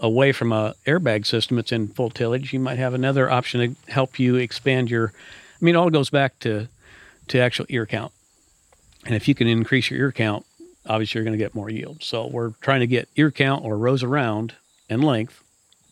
[0.00, 1.58] away from a airbag system.
[1.58, 2.52] It's in full tillage.
[2.52, 5.12] You might have another option to help you expand your.
[5.60, 6.68] I mean, it all goes back to
[7.28, 8.12] to actual ear count.
[9.04, 10.46] And if you can increase your ear count,
[10.86, 12.02] obviously you're going to get more yield.
[12.02, 14.54] So we're trying to get ear count or rows around
[14.88, 15.42] and length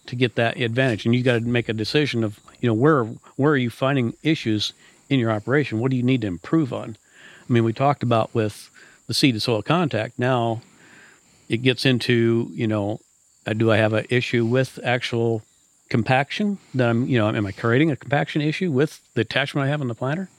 [0.07, 1.05] to get that advantage.
[1.05, 3.05] And you got to make a decision of, you know, where
[3.37, 4.73] where are you finding issues
[5.09, 5.79] in your operation?
[5.79, 6.97] What do you need to improve on?
[7.49, 8.71] I mean, we talked about with
[9.07, 10.19] the seed to soil contact.
[10.19, 10.63] Now
[11.49, 13.01] it gets into, you know,
[13.47, 15.43] uh, do I have an issue with actual
[15.89, 19.69] compaction that I'm, you know, am I creating a compaction issue with the attachment I
[19.69, 20.31] have on the planter?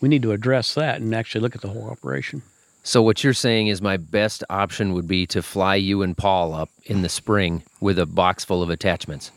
[0.00, 2.42] We need to address that and actually look at the whole operation.
[2.82, 6.54] So what you're saying is my best option would be to fly you and Paul
[6.54, 9.32] up in the spring with a box full of attachments.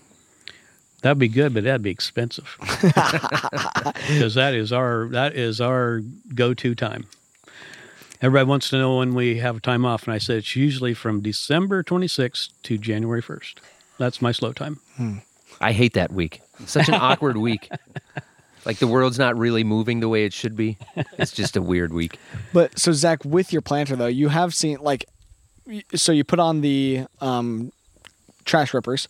[1.02, 6.02] That'd be good, but that'd be expensive because that is our that is our
[6.36, 7.08] go-to time.
[8.22, 11.22] Everybody wants to know when we have time off, and I said it's usually from
[11.22, 13.56] December 26th to January 1st.
[13.98, 14.80] That's my slow time.
[14.98, 15.18] Hmm.
[15.62, 16.42] I hate that week.
[16.66, 17.70] Such an awkward week.
[18.66, 20.78] Like the world's not really moving the way it should be.
[21.18, 22.20] It's just a weird week.
[22.54, 25.06] But so Zach, with your planter though, you have seen like,
[25.96, 27.72] so you put on the um,
[28.46, 29.08] trash whippers,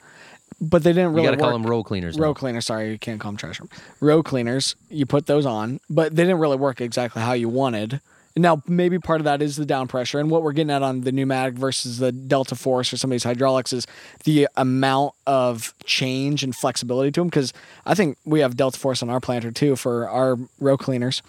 [0.59, 1.23] but they didn't really.
[1.23, 2.19] You got to call them row cleaners.
[2.19, 2.65] Row cleaners.
[2.65, 3.61] Sorry, you can't call them trash.
[4.01, 4.75] Row cleaners.
[4.89, 8.01] You put those on, but they didn't really work exactly how you wanted.
[8.41, 10.19] Now, maybe part of that is the down pressure.
[10.19, 13.13] And what we're getting at on the pneumatic versus the Delta Force or some of
[13.13, 13.85] these hydraulics is
[14.23, 17.27] the amount of change and flexibility to them.
[17.27, 17.53] Because
[17.85, 21.21] I think we have Delta Force on our planter too for our row cleaners.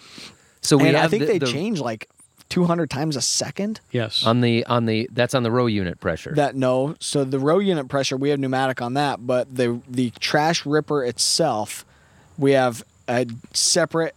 [0.61, 2.07] So we and I think the, they the, change like
[2.49, 3.79] 200 times a second.
[3.91, 4.25] Yes.
[4.25, 6.33] On the on the that's on the row unit pressure.
[6.35, 6.95] That no.
[6.99, 11.03] So the row unit pressure we have pneumatic on that, but the the trash whipper
[11.03, 11.85] itself
[12.37, 14.15] we have a separate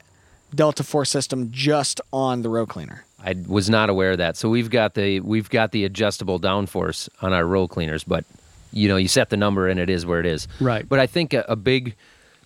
[0.55, 3.05] Delta Force system just on the row cleaner.
[3.25, 4.37] I was not aware of that.
[4.37, 8.25] So we've got the we've got the adjustable downforce on our row cleaners, but
[8.73, 10.47] you know you set the number and it is where it is.
[10.61, 10.87] Right.
[10.89, 11.95] But I think a, a big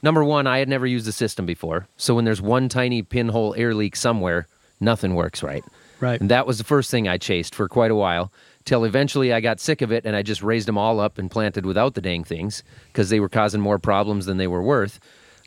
[0.03, 3.55] number one, I had never used the system before, so when there's one tiny pinhole
[3.57, 4.47] air leak somewhere,
[4.81, 5.65] nothing works right.
[6.01, 6.21] Right.
[6.21, 8.31] And that was the first thing I chased for quite a while
[8.65, 11.31] till eventually I got sick of it and I just raised them all up and
[11.31, 15.01] planted without the dang things because they were causing more problems than they were worth.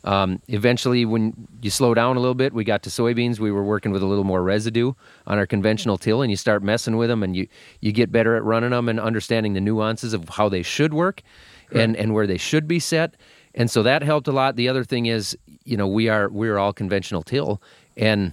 [0.04, 3.38] Um, eventually, when you slow down a little bit, we got to soybeans.
[3.38, 4.92] We were working with a little more residue
[5.26, 7.46] on our conventional till, and you start messing with them, and you
[7.80, 11.22] you get better at running them and understanding the nuances of how they should work,
[11.72, 13.16] and and where they should be set.
[13.54, 14.56] And so that helped a lot.
[14.56, 17.62] The other thing is, you know, we are we are all conventional till,
[17.96, 18.32] and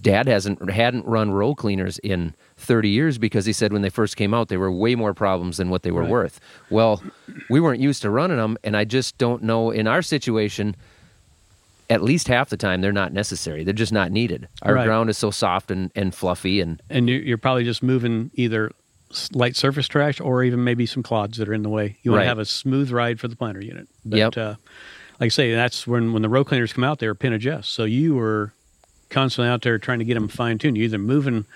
[0.00, 4.16] Dad hasn't hadn't run row cleaners in 30 years because he said when they first
[4.16, 6.10] came out, they were way more problems than what they were right.
[6.10, 6.40] worth.
[6.70, 7.02] Well,
[7.48, 10.76] we weren't used to running them, and I just don't know in our situation.
[11.90, 13.62] At least half the time, they're not necessary.
[13.62, 14.48] They're just not needed.
[14.62, 14.86] Our right.
[14.86, 18.72] ground is so soft and, and fluffy, and and you're probably just moving either
[19.32, 21.98] light surface trash or even maybe some clods that are in the way.
[22.02, 22.24] You want right.
[22.24, 23.86] to have a smooth ride for the planter unit.
[24.04, 24.36] But, yep.
[24.36, 24.54] Uh,
[25.20, 27.72] like I say, that's when when the row cleaners come out, they were pin adjust.
[27.72, 28.52] So you were
[29.10, 30.76] constantly out there trying to get them fine tuned.
[30.76, 31.46] You're either moving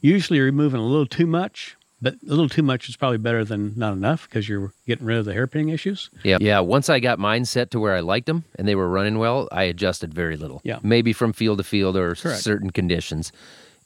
[0.00, 3.44] Usually you're moving a little too much, but a little too much is probably better
[3.44, 6.10] than not enough because you're getting rid of the hairpinning issues.
[6.22, 6.60] Yeah, yeah.
[6.60, 9.48] Once I got mine set to where I liked them and they were running well,
[9.50, 10.60] I adjusted very little.
[10.64, 12.40] Yeah, maybe from field to field or Correct.
[12.40, 13.32] certain conditions.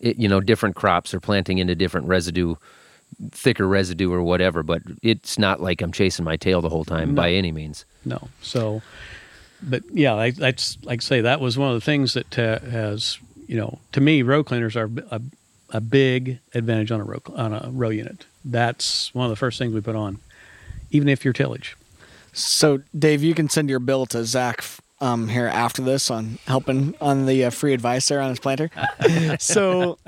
[0.00, 2.56] It, you know, different crops are planting into different residue,
[3.30, 4.62] thicker residue or whatever.
[4.62, 7.22] But it's not like I'm chasing my tail the whole time no.
[7.22, 7.86] by any means.
[8.04, 8.28] No.
[8.42, 8.82] So,
[9.62, 12.58] but yeah, I, that's like I say that was one of the things that uh,
[12.60, 15.20] has you know to me row cleaners are a
[15.72, 18.26] a big advantage on a row on a row unit.
[18.44, 20.18] That's one of the first things we put on,
[20.90, 21.76] even if you're tillage.
[22.32, 24.64] So, Dave, you can send your bill to Zach
[25.00, 28.70] um, here after this on helping on the uh, free advice there on his planter.
[29.38, 29.98] so,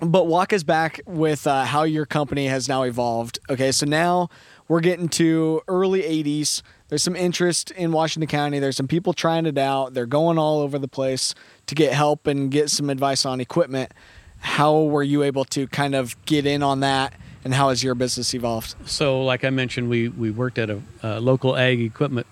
[0.00, 3.38] but walk us back with uh, how your company has now evolved.
[3.48, 4.28] Okay, so now
[4.68, 6.62] we're getting to early 80s.
[6.88, 8.58] There's some interest in Washington County.
[8.58, 9.94] There's some people trying it out.
[9.94, 11.34] They're going all over the place
[11.66, 13.92] to get help and get some advice on equipment
[14.40, 17.14] how were you able to kind of get in on that
[17.44, 18.74] and how has your business evolved?
[18.86, 22.26] So like i mentioned we, we worked at a, a local ag equipment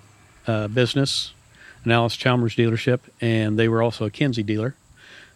[0.47, 1.33] uh, business
[1.85, 4.75] an Allis Chalmers dealership and they were also a Kinze dealer.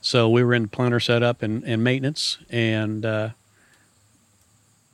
[0.00, 3.30] So we were in planter setup and, and maintenance and uh,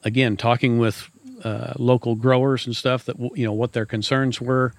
[0.04, 1.08] again talking with
[1.42, 4.74] uh, local growers and stuff that you know what their concerns were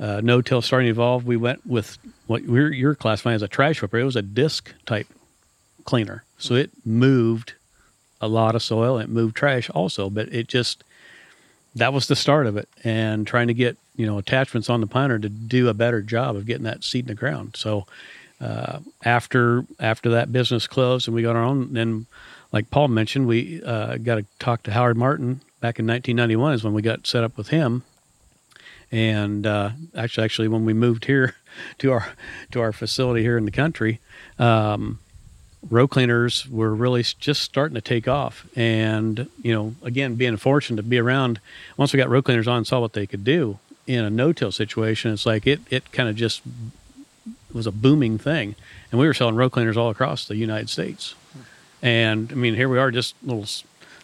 [0.00, 1.24] uh, no till starting to evolve.
[1.24, 4.74] We went with what we're, you're classifying as a trash whipper it was a disc
[4.86, 5.06] type
[5.88, 6.22] cleaner.
[6.36, 7.54] So it moved
[8.20, 8.98] a lot of soil.
[8.98, 10.84] It moved trash also, but it just
[11.74, 14.86] that was the start of it, and trying to get you know attachments on the
[14.86, 17.56] planter to do a better job of getting that seed in the ground.
[17.56, 17.86] So
[18.38, 22.04] uh, after after that business closed and we got our own, then
[22.52, 26.64] like Paul mentioned, we uh, got to talk to Howard Martin back in 1991 is
[26.64, 27.82] when we got set up with him.
[28.92, 31.34] And uh, actually, actually, when we moved here
[31.78, 32.12] to our
[32.50, 34.00] to our facility here in the country,
[34.38, 34.98] um,
[35.70, 38.46] row cleaners were really just starting to take off.
[38.56, 41.40] And you know, again, being fortunate to be around,
[41.76, 44.52] once we got row cleaners on, and saw what they could do in a no-till
[44.52, 45.12] situation.
[45.12, 46.42] It's like it it kind of just
[47.52, 48.54] was a booming thing,
[48.90, 51.14] and we were selling row cleaners all across the United States.
[51.82, 53.46] And I mean, here we are, just a little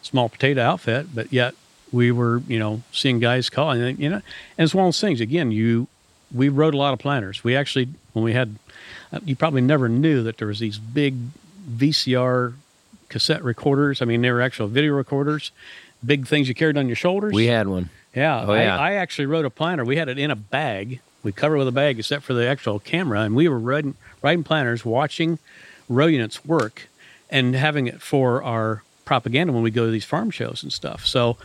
[0.03, 1.55] small potato outfit, but yet
[1.93, 5.21] we were, you know, seeing guys calling, you know, and it's one of those things.
[5.21, 5.89] Again, you,
[6.33, 7.45] we rode a lot of planters.
[7.45, 8.57] We actually, when we had,
[9.13, 11.15] uh, you probably never knew that there was these big
[11.69, 12.55] VCR
[13.09, 14.03] cassette recorders.
[14.03, 15.53] I mean, they were actual video recorders,
[16.05, 17.33] big things you carried on your shoulders.
[17.33, 17.91] We had one.
[18.15, 18.79] Yeah, oh, yeah.
[18.79, 19.85] I, I actually wrote a planter.
[19.85, 21.01] We had it in a bag.
[21.23, 24.45] We covered with a bag, except for the actual camera, and we were writing, writing
[24.45, 25.39] planters, watching
[25.89, 26.89] row units work
[27.31, 31.07] and having it for our propaganda when we go to these farm shows and stuff.
[31.07, 31.37] So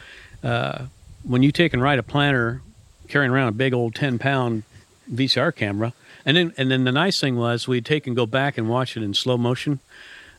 [0.44, 0.86] uh,
[1.24, 2.62] when you take and ride a planter
[3.08, 4.64] carrying around a big old 10 pound
[5.12, 5.94] VCR camera,
[6.26, 8.98] and then and then the nice thing was we'd take and go back and watch
[8.98, 9.80] it in slow motion,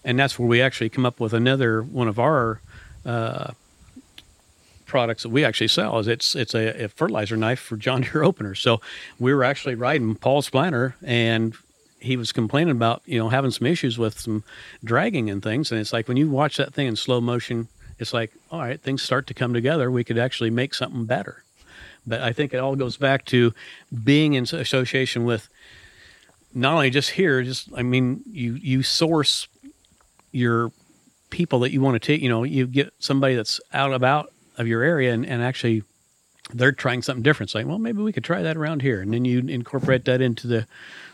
[0.05, 2.61] and that's where we actually come up with another one of our
[3.05, 3.53] uh,
[4.87, 5.99] products that we actually sell.
[5.99, 8.61] Is it's it's a, a fertilizer knife for John Deere openers.
[8.61, 8.81] So
[9.19, 11.55] we were actually riding Paul's planter and
[12.01, 14.43] he was complaining about you know having some issues with some
[14.83, 17.69] dragging and things and it's like when you watch that thing in slow motion
[17.99, 21.45] it's like all right things start to come together we could actually make something better
[22.07, 23.53] but i think it all goes back to
[24.05, 25.49] being in association with
[26.55, 29.49] not only just here just i mean you you source
[30.33, 30.73] your
[31.31, 34.67] people that you want to take you know you get somebody that's out about of
[34.67, 35.83] your area and, and actually
[36.53, 39.13] they're trying something different it's like well maybe we could try that around here and
[39.15, 40.67] then you incorporate that into the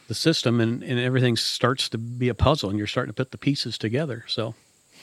[0.09, 3.31] the system and, and everything starts to be a puzzle and you're starting to put
[3.31, 4.25] the pieces together.
[4.29, 4.55] So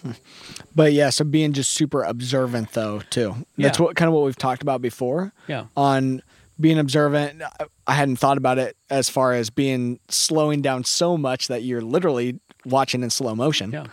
[0.75, 3.45] but yeah, so being just super observant though too.
[3.57, 3.85] That's yeah.
[3.85, 5.33] what kind of what we've talked about before.
[5.47, 5.65] Yeah.
[5.75, 6.21] On
[6.59, 7.41] being observant,
[7.87, 11.81] I hadn't thought about it as far as being slowing down so much that you're
[11.81, 13.71] literally watching in slow motion.
[13.71, 13.85] Yeah.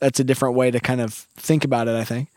[0.00, 2.28] That's a different way to kind of think about it, I think.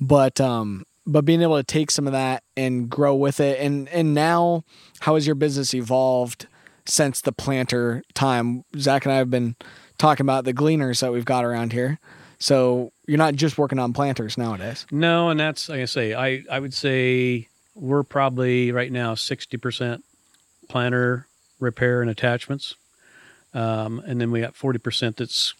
[0.00, 3.88] But um but being able to take some of that and grow with it and
[3.88, 4.64] and now
[5.00, 6.46] how has your business evolved
[6.86, 8.64] since the planter time.
[8.76, 9.56] Zach and I have been
[9.98, 11.98] talking about the gleaners that we've got around here.
[12.42, 14.84] So you're not just working on planters nowadays.
[14.90, 19.56] No, and that's like I say, I, I would say we're probably right now sixty
[19.56, 20.04] percent
[20.68, 21.28] planter
[21.60, 22.74] repair and attachments.
[23.54, 25.54] Um, and then we got forty percent that's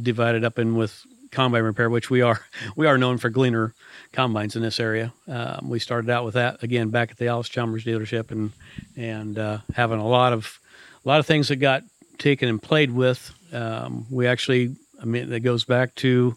[0.00, 2.40] divided up in with combine repair, which we are
[2.76, 3.74] we are known for gleaner
[4.12, 5.12] combines in this area.
[5.28, 8.52] Um, we started out with that again back at the Allis Chalmers dealership, and
[8.96, 10.58] and uh, having a lot of
[11.04, 11.82] a lot of things that got
[12.16, 13.30] taken and played with.
[13.52, 16.36] Um, we actually, I mean, that goes back to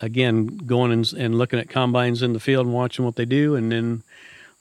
[0.00, 3.54] again going and, and looking at combines in the field and watching what they do,
[3.54, 4.02] and then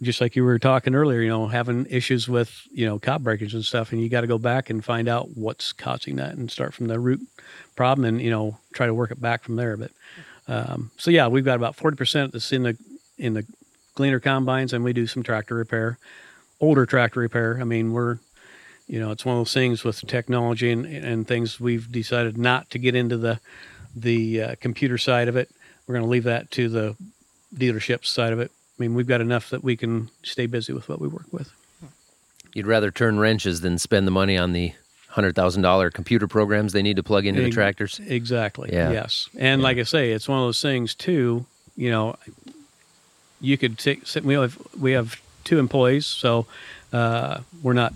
[0.02, 3.54] just like you were talking earlier, you know, having issues with you know cob breakage
[3.54, 6.50] and stuff, and you got to go back and find out what's causing that and
[6.50, 7.22] start from the root
[7.76, 9.78] problem, and you know try to work it back from there.
[9.78, 9.92] But
[10.48, 12.78] um, so yeah, we've got about forty percent that's in the
[13.18, 13.46] in the
[13.96, 15.98] gleaner combines, and we do some tractor repair,
[16.60, 17.58] older tractor repair.
[17.60, 18.20] I mean, we're
[18.88, 22.70] you know, it's one of those things with technology and, and things we've decided not
[22.72, 23.40] to get into the
[23.96, 25.50] the uh, computer side of it.
[25.88, 26.96] We're going to leave that to the
[27.56, 28.52] dealership side of it.
[28.52, 31.52] I mean, we've got enough that we can stay busy with what we work with.
[32.54, 34.74] You'd rather turn wrenches than spend the money on the
[35.10, 38.00] hundred thousand dollar computer programs they need to plug into the tractors.
[38.06, 38.70] Exactly.
[38.74, 38.92] Yeah.
[38.92, 39.30] Yes.
[39.38, 39.64] And yeah.
[39.64, 41.46] like I say, it's one of those things too.
[41.78, 42.18] You know,
[43.42, 44.04] you could take.
[44.24, 46.48] We have we have two employees, so
[46.92, 47.94] uh, we're not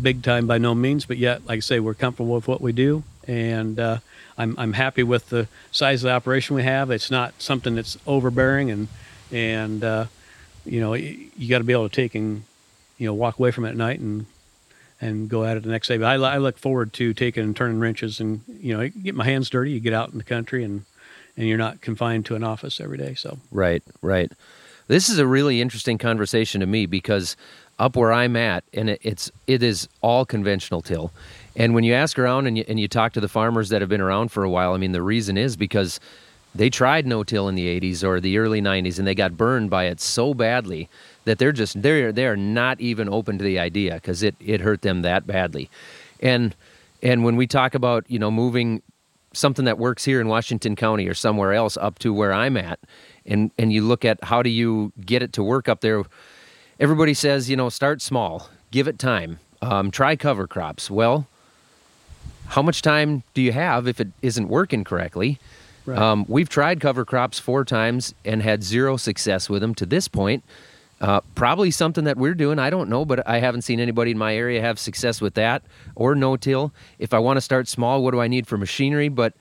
[0.00, 2.72] big time by no means, but yet, like I say, we're comfortable with what we
[2.72, 3.98] do, and uh,
[4.36, 6.90] I'm I'm happy with the size of the operation we have.
[6.90, 8.88] It's not something that's overbearing, and
[9.30, 10.06] and uh,
[10.64, 12.44] you know you, got to be able to take and
[12.98, 14.26] you know walk away from it at night and
[15.00, 15.96] and go at it the next day.
[15.96, 19.24] But I, I look forward to taking and turning wrenches and you know get my
[19.24, 19.72] hands dirty.
[19.72, 20.84] You get out in the country and
[21.36, 23.14] and you're not confined to an office every day.
[23.14, 24.30] So right, right.
[24.88, 27.36] This is a really interesting conversation to me because
[27.80, 31.12] up where I'm at, and it, it's it is all conventional till.
[31.56, 33.88] And when you ask around and you, and you talk to the farmers that have
[33.88, 35.98] been around for a while, I mean, the reason is because
[36.54, 39.84] they tried no-till in the 80s or the early 90s and they got burned by
[39.84, 40.88] it so badly
[41.24, 44.82] that they're just they're they're not even open to the idea because it it hurt
[44.82, 45.70] them that badly
[46.20, 46.56] and
[47.02, 48.82] and when we talk about you know moving
[49.32, 52.80] something that works here in Washington County or somewhere else up to where I'm at,
[53.26, 56.02] and and you look at how do you get it to work up there.
[56.80, 60.90] Everybody says, you know, start small, give it time, um, try cover crops.
[60.90, 61.26] Well,
[62.46, 65.38] how much time do you have if it isn't working correctly?
[65.84, 65.98] Right.
[65.98, 70.08] Um, we've tried cover crops four times and had zero success with them to this
[70.08, 70.42] point.
[71.02, 72.58] Uh, probably something that we're doing.
[72.58, 75.62] I don't know, but I haven't seen anybody in my area have success with that
[75.94, 76.72] or no till.
[76.98, 79.10] If I want to start small, what do I need for machinery?
[79.10, 79.34] But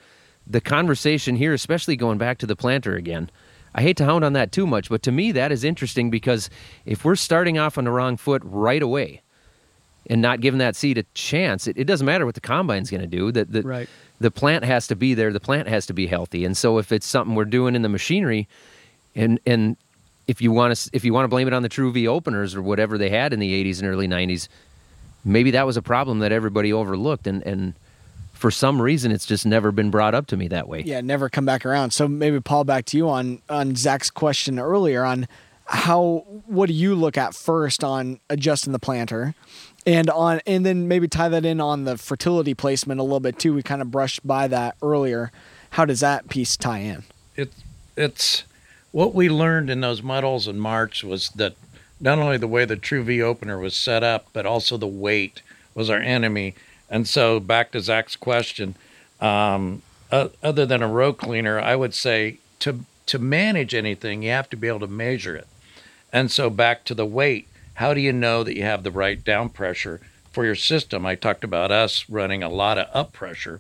[0.46, 3.30] the conversation here, especially going back to the planter again,
[3.74, 6.50] I hate to hound on that too much, but to me, that is interesting because
[6.86, 9.22] if we're starting off on the wrong foot right away
[10.08, 13.02] and not giving that seed a chance, it, it doesn't matter what the combine's going
[13.02, 13.32] to do.
[13.32, 13.90] That the, right.
[14.20, 16.46] the plant has to be there, the plant has to be healthy.
[16.46, 18.48] And so if it's something we're doing in the machinery,
[19.16, 19.78] and and
[20.28, 22.56] if you want to if you want to blame it on the True V openers
[22.56, 24.48] or whatever they had in the 80s and early 90s,
[25.26, 27.74] maybe that was a problem that everybody overlooked and and
[28.40, 30.82] for some reason it's just never been brought up to me that way.
[30.82, 31.92] Yeah, never come back around.
[31.92, 35.28] So maybe Paul back to you on on Zach's question earlier on
[35.66, 39.36] how what do you look at first on adjusting the planter?
[39.86, 43.38] And on and then maybe tie that in on the fertility placement a little bit
[43.38, 43.54] too.
[43.54, 45.32] We kind of brushed by that earlier.
[45.72, 47.04] How does that piece tie in?
[47.36, 47.52] It
[47.98, 48.46] it's
[48.92, 51.56] what we learned in those muddles in March was that
[52.00, 55.42] not only the way the True V opener was set up, but also the weight
[55.76, 56.56] was our enemy.
[56.90, 58.76] And so, back to Zach's question,
[59.22, 59.82] um,
[60.12, 64.50] uh, other than a row cleaner, I would say to to manage anything, you have
[64.52, 65.48] to be able to measure it.
[66.12, 69.24] And so, back to the weight, how do you know that you have the right
[69.24, 71.06] down pressure for your system?
[71.06, 73.60] I talked about us running a lot of up pressure,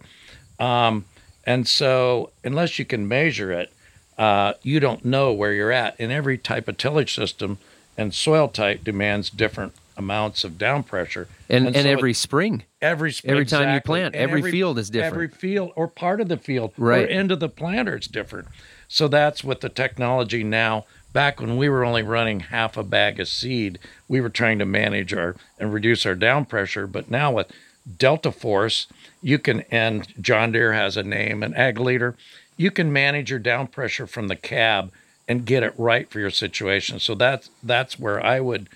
[0.59, 1.05] um,
[1.45, 3.71] and so unless you can measure it,
[4.17, 5.95] uh, you don't know where you're at.
[5.99, 7.57] And every type of tillage system
[7.97, 11.27] and soil type demands different amounts of down pressure.
[11.49, 12.63] And, and, and so every spring.
[12.81, 13.31] Every spring.
[13.31, 15.13] Every time you plant, every, every, field is different.
[15.13, 17.05] Every field or part of the field right.
[17.05, 18.47] or end of the planter is different.
[18.87, 20.85] So that's what the technology now.
[21.11, 23.77] Back when we were only running half a bag of seed,
[24.07, 26.87] we were trying to manage our and reduce our down pressure.
[26.87, 27.51] But now with
[27.97, 28.87] Delta Force,
[29.21, 32.15] you can, and John Deere has a name, an ag leader,
[32.57, 34.91] you can manage your down pressure from the cab
[35.27, 36.99] and get it right for your situation.
[36.99, 38.69] So that's that's where I would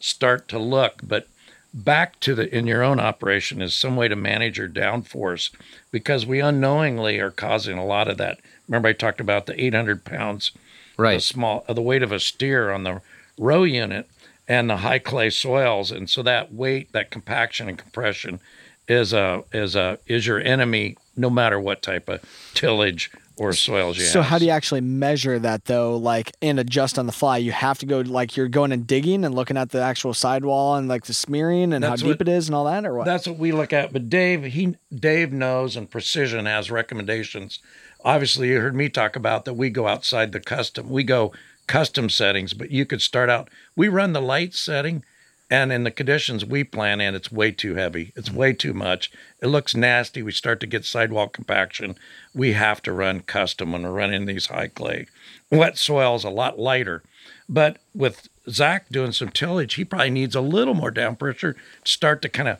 [0.00, 1.00] start to look.
[1.02, 1.28] But
[1.72, 5.50] back to the in your own operation is some way to manage your downforce
[5.92, 8.40] because we unknowingly are causing a lot of that.
[8.66, 10.52] Remember, I talked about the 800 pounds,
[10.96, 11.14] right?
[11.14, 13.02] The small, uh, the weight of a steer on the
[13.38, 14.08] row unit
[14.48, 18.40] and the high clay soils, and so that weight, that compaction and compression,
[18.88, 22.20] is a is a is your enemy no matter what type of
[22.54, 24.28] tillage or soils you so have.
[24.28, 27.38] how do you actually measure that though like and adjust on the fly?
[27.38, 30.76] You have to go like you're going and digging and looking at the actual sidewall
[30.76, 32.92] and like the smearing and that's how deep what, it is and all that or
[32.92, 33.06] what?
[33.06, 37.60] That's what we look at but dave he dave knows and precision has recommendations.
[38.04, 41.32] Obviously you heard me talk about that we go outside the custom we go
[41.66, 45.02] custom settings but you could start out we run the light setting
[45.50, 48.12] and in the conditions we plan in, it's way too heavy.
[48.14, 49.10] It's way too much.
[49.42, 50.22] It looks nasty.
[50.22, 51.96] We start to get sidewall compaction.
[52.32, 55.06] We have to run custom when we're running these high clay.
[55.50, 57.02] Wet soil is a lot lighter.
[57.48, 61.90] But with Zach doing some tillage, he probably needs a little more down pressure to
[61.90, 62.58] start to kind of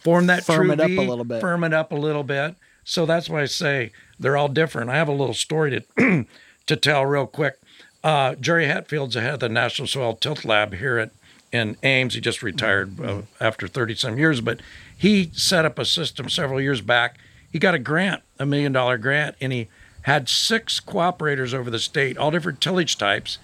[0.00, 1.42] form that firm true it up a little bit.
[1.42, 2.54] Firm it up a little bit.
[2.84, 4.88] So that's why I say they're all different.
[4.88, 6.26] I have a little story to
[6.66, 7.60] to tell real quick.
[8.02, 11.10] Uh, Jerry Hatfield's the head of the National Soil Tilth Lab here at
[11.52, 12.14] in Ames.
[12.14, 14.60] He just retired uh, after 30 some years, but
[14.96, 17.18] he set up a system several years back.
[17.50, 19.68] He got a grant, a million dollar grant, and he
[20.02, 23.38] had six cooperators over the state, all different tillage types,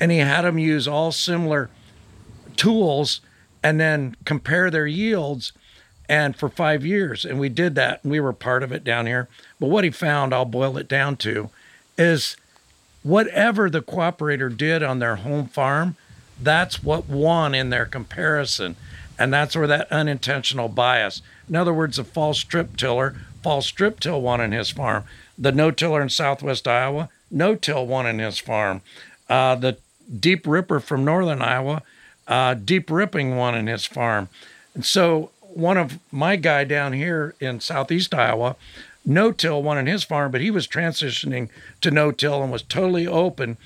[0.00, 1.70] and he had them use all similar
[2.56, 3.20] tools
[3.62, 5.52] and then compare their yields
[6.08, 9.06] and for five years and we did that and we were part of it down
[9.06, 11.48] here but what he found i'll boil it down to
[11.96, 12.36] is
[13.02, 15.96] whatever the cooperator did on their home farm
[16.40, 18.76] that's what won in their comparison.
[19.18, 21.22] And that's where that unintentional bias.
[21.48, 25.04] In other words, a false strip tiller, false strip till won in his farm.
[25.38, 28.82] The no tiller in southwest Iowa, no till won in his farm.
[29.28, 29.76] Uh, the
[30.18, 31.82] deep ripper from northern Iowa,
[32.26, 34.28] uh, deep ripping won in his farm.
[34.74, 38.56] And so one of my guy down here in southeast Iowa,
[39.04, 41.48] no till won in his farm, but he was transitioning
[41.80, 43.56] to no till and was totally open.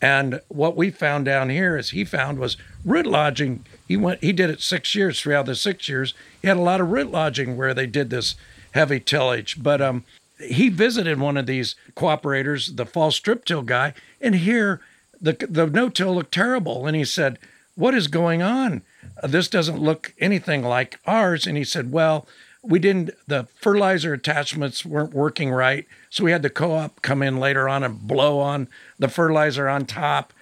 [0.00, 3.64] And what we found down here is he found was root lodging.
[3.88, 5.20] He went he did it six years.
[5.20, 8.34] Throughout the six years, he had a lot of root lodging where they did this
[8.72, 9.62] heavy tillage.
[9.62, 10.04] But um,
[10.38, 14.80] he visited one of these cooperators, the false strip till guy, and here
[15.20, 16.86] the the no till looked terrible.
[16.86, 17.38] And he said,
[17.74, 18.82] "What is going on?
[19.22, 22.26] This doesn't look anything like ours." And he said, "Well."
[22.66, 27.38] We didn't the fertilizer attachments weren't working right so we had the co-op come in
[27.38, 30.32] later on and blow on the fertilizer on top.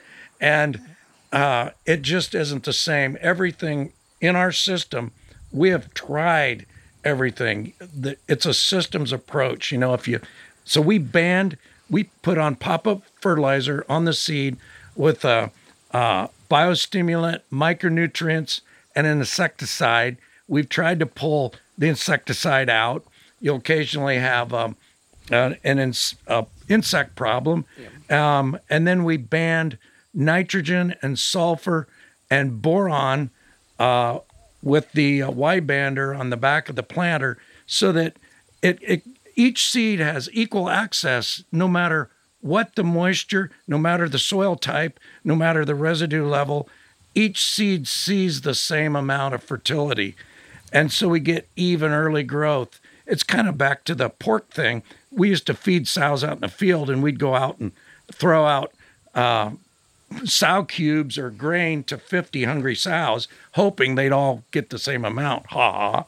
[0.40, 0.80] And
[1.32, 3.18] uh, it just isn't the same.
[3.20, 5.12] Everything in our system
[5.52, 6.66] we have tried
[7.04, 7.72] everything.
[8.26, 10.20] It's a systems approach you know if you
[10.64, 11.58] so we banned
[11.90, 14.56] we put on pop-up fertilizer on the seed
[14.96, 15.50] with a,
[15.90, 18.60] a biostimulant micronutrients
[18.96, 20.16] and an insecticide.
[20.48, 23.04] We've tried to pull the insecticide out.
[23.40, 24.76] You'll occasionally have um,
[25.30, 27.64] uh, an ins- uh, insect problem.
[28.08, 28.38] Yeah.
[28.38, 29.78] Um, and then we banned
[30.12, 31.88] nitrogen and sulfur
[32.30, 33.30] and boron
[33.78, 34.20] uh,
[34.62, 38.16] with the uh, Y bander on the back of the planter so that
[38.62, 39.02] it, it
[39.36, 42.10] each seed has equal access no matter
[42.40, 46.68] what the moisture, no matter the soil type, no matter the residue level,
[47.14, 50.14] each seed sees the same amount of fertility.
[50.74, 52.80] And so we get even early growth.
[53.06, 54.82] It's kind of back to the pork thing.
[55.12, 57.70] We used to feed sows out in the field and we'd go out and
[58.12, 58.72] throw out
[59.14, 59.52] uh,
[60.24, 65.46] sow cubes or grain to 50 hungry sows, hoping they'd all get the same amount.
[65.46, 66.04] Ha ha.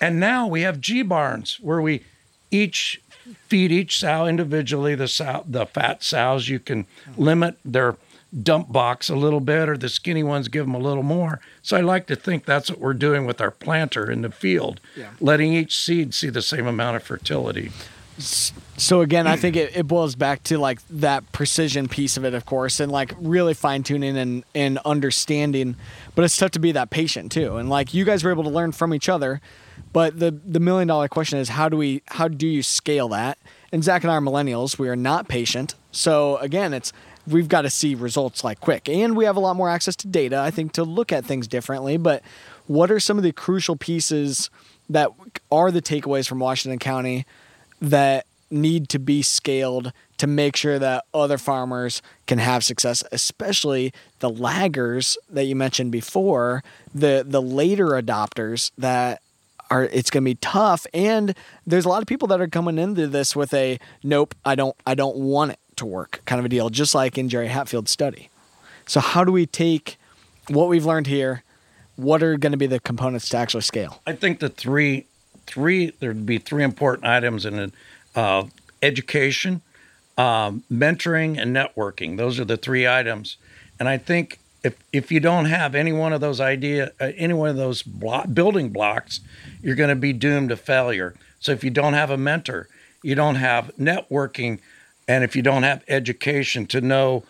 [0.00, 2.04] And now we have G barns where we
[2.52, 3.00] each
[3.48, 4.94] feed each sow individually.
[4.94, 6.86] The sow, the fat sows, you can
[7.16, 7.96] limit their
[8.42, 11.40] dump box a little bit, or the skinny ones give them a little more.
[11.62, 14.80] So I like to think that's what we're doing with our planter in the field,
[14.96, 15.10] yeah.
[15.20, 17.70] letting each seed see the same amount of fertility.
[18.18, 22.34] So again, I think it, it boils back to like that precision piece of it,
[22.34, 25.76] of course, and like really fine tuning and, and understanding.
[26.14, 27.56] But it's tough to be that patient too.
[27.56, 29.40] And like you guys were able to learn from each other.
[29.92, 33.38] But the the million dollar question is how do we how do you scale that?
[33.72, 34.78] And Zach and I are millennials.
[34.78, 35.74] We are not patient.
[35.92, 36.92] So again, it's
[37.28, 38.88] we've got to see results like quick.
[38.88, 41.46] And we have a lot more access to data, I think, to look at things
[41.46, 41.96] differently.
[41.96, 42.22] But
[42.66, 44.50] what are some of the crucial pieces
[44.88, 45.10] that
[45.50, 47.26] are the takeaways from Washington County
[47.80, 53.92] that need to be scaled to make sure that other farmers can have success, especially
[54.20, 56.62] the laggers that you mentioned before,
[56.94, 59.20] the the later adopters that
[59.70, 61.34] are it's going to be tough and
[61.66, 64.74] there's a lot of people that are coming into this with a nope, I don't
[64.86, 67.90] I don't want it to work kind of a deal, just like in Jerry Hatfield's
[67.90, 68.30] study.
[68.86, 69.98] So, how do we take
[70.48, 71.42] what we've learned here?
[71.96, 74.00] What are going to be the components to actually scale?
[74.06, 75.06] I think the three,
[75.46, 77.72] three there'd be three important items in it:
[78.14, 78.44] uh,
[78.82, 79.62] education,
[80.16, 82.16] um, mentoring, and networking.
[82.16, 83.36] Those are the three items.
[83.80, 87.34] And I think if if you don't have any one of those idea, uh, any
[87.34, 89.20] one of those block, building blocks,
[89.62, 91.14] you're going to be doomed to failure.
[91.40, 92.68] So if you don't have a mentor,
[93.02, 94.60] you don't have networking
[95.08, 97.24] and if you don't have education to know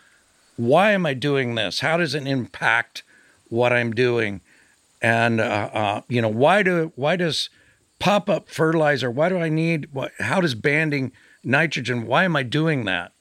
[0.57, 1.81] why am I doing this?
[1.81, 3.05] How does it impact
[3.49, 4.41] what I'm doing?
[5.01, 7.49] And uh, uh, you know why do why does
[8.01, 9.11] pop up fertilizer?
[9.11, 9.89] Why do I need?
[9.93, 11.12] What, how does banding
[11.45, 12.07] nitrogen?
[12.07, 13.12] Why am I doing that?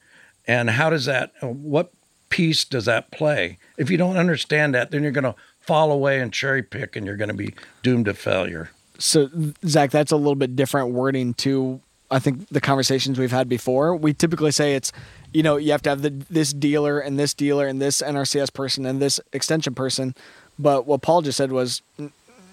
[0.47, 1.32] And how does that?
[1.41, 1.91] What
[2.30, 3.60] piece does that play?
[3.78, 7.05] If you don't understand that, then you're going to fall away and cherry pick, and
[7.05, 7.53] you're going to be
[7.84, 8.72] doomed to failure.
[8.97, 9.30] So,
[9.66, 13.95] Zach, that's a little bit different wording to I think the conversations we've had before,
[13.95, 14.91] we typically say it's,
[15.34, 18.53] you know, you have to have the, this dealer and this dealer and this NRCS
[18.53, 20.16] person and this extension person.
[20.58, 21.82] But what Paul just said was,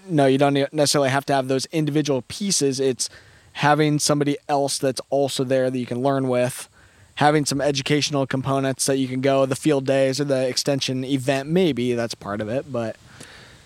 [0.08, 2.80] no, you don't necessarily have to have those individual pieces.
[2.80, 3.08] It's
[3.54, 6.68] having somebody else that's also there that you can learn with,
[7.16, 11.48] having some educational components that you can go the field days or the extension event.
[11.48, 12.96] Maybe that's part of it, but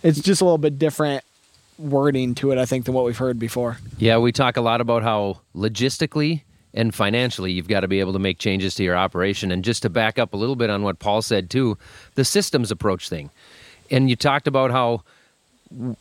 [0.02, 1.24] it's just a little bit different
[1.78, 3.78] wording to it, I think, than what we've heard before.
[3.98, 6.42] Yeah, we talk a lot about how logistically
[6.74, 9.50] and financially you've got to be able to make changes to your operation.
[9.50, 11.78] And just to back up a little bit on what Paul said too,
[12.14, 13.30] the systems approach thing.
[13.90, 15.02] And you talked about how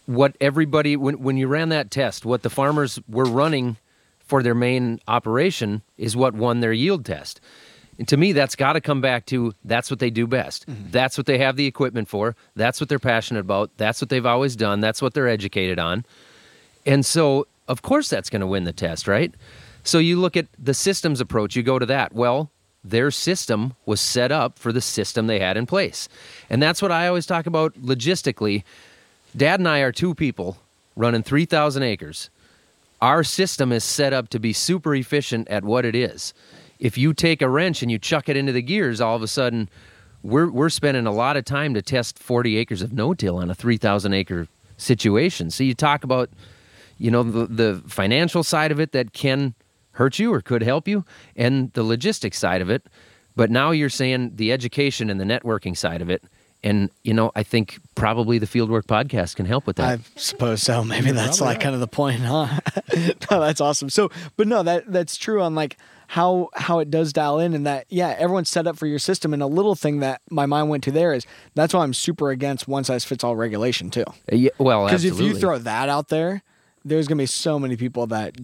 [0.05, 3.78] what everybody when when you ran that test, what the farmers were running
[4.19, 7.39] for their main operation is what won their yield test.
[7.97, 10.67] And to me, that's got to come back to that's what they do best.
[10.67, 10.91] Mm-hmm.
[10.91, 12.35] That's what they have the equipment for.
[12.55, 13.71] That's what they're passionate about.
[13.77, 14.81] That's what they've always done.
[14.81, 16.05] That's what they're educated on.
[16.85, 19.33] And so, of course, that's going to win the test, right?
[19.83, 22.13] So you look at the systems approach, you go to that.
[22.13, 22.51] Well,
[22.83, 26.07] their system was set up for the system they had in place.
[26.49, 28.63] And that's what I always talk about logistically.
[29.35, 30.57] Dad and I are two people
[30.95, 32.29] running 3,000 acres.
[33.01, 36.33] Our system is set up to be super efficient at what it is
[36.80, 39.28] if you take a wrench and you chuck it into the gears, all of a
[39.28, 39.69] sudden
[40.23, 43.55] we're we're spending a lot of time to test 40 acres of no-till on a
[43.55, 44.47] 3,000 acre
[44.78, 45.49] situation.
[45.49, 46.30] So you talk about,
[46.97, 49.53] you know, the, the financial side of it that can
[49.91, 51.03] hurt you or could help you,
[51.36, 52.86] and the logistics side of it.
[53.36, 56.23] But now you're saying the education and the networking side of it,
[56.63, 59.99] And, you know, I think probably the Fieldwork podcast can help with that.
[59.99, 60.84] I suppose so.
[60.93, 62.59] Maybe that's like kind of the point, huh?
[63.32, 63.89] no, that's awesome.
[63.89, 65.78] So, but no, that that's true on like
[66.08, 69.34] how how it does dial in and that yeah, everyone's set up for your system.
[69.34, 72.32] And a little thing that my mind went to there is that's why I'm super
[72.32, 74.05] against one size fits all regulation too.
[74.32, 76.43] Uh, yeah, well, because if you throw that out there,
[76.86, 78.36] there's gonna be so many people that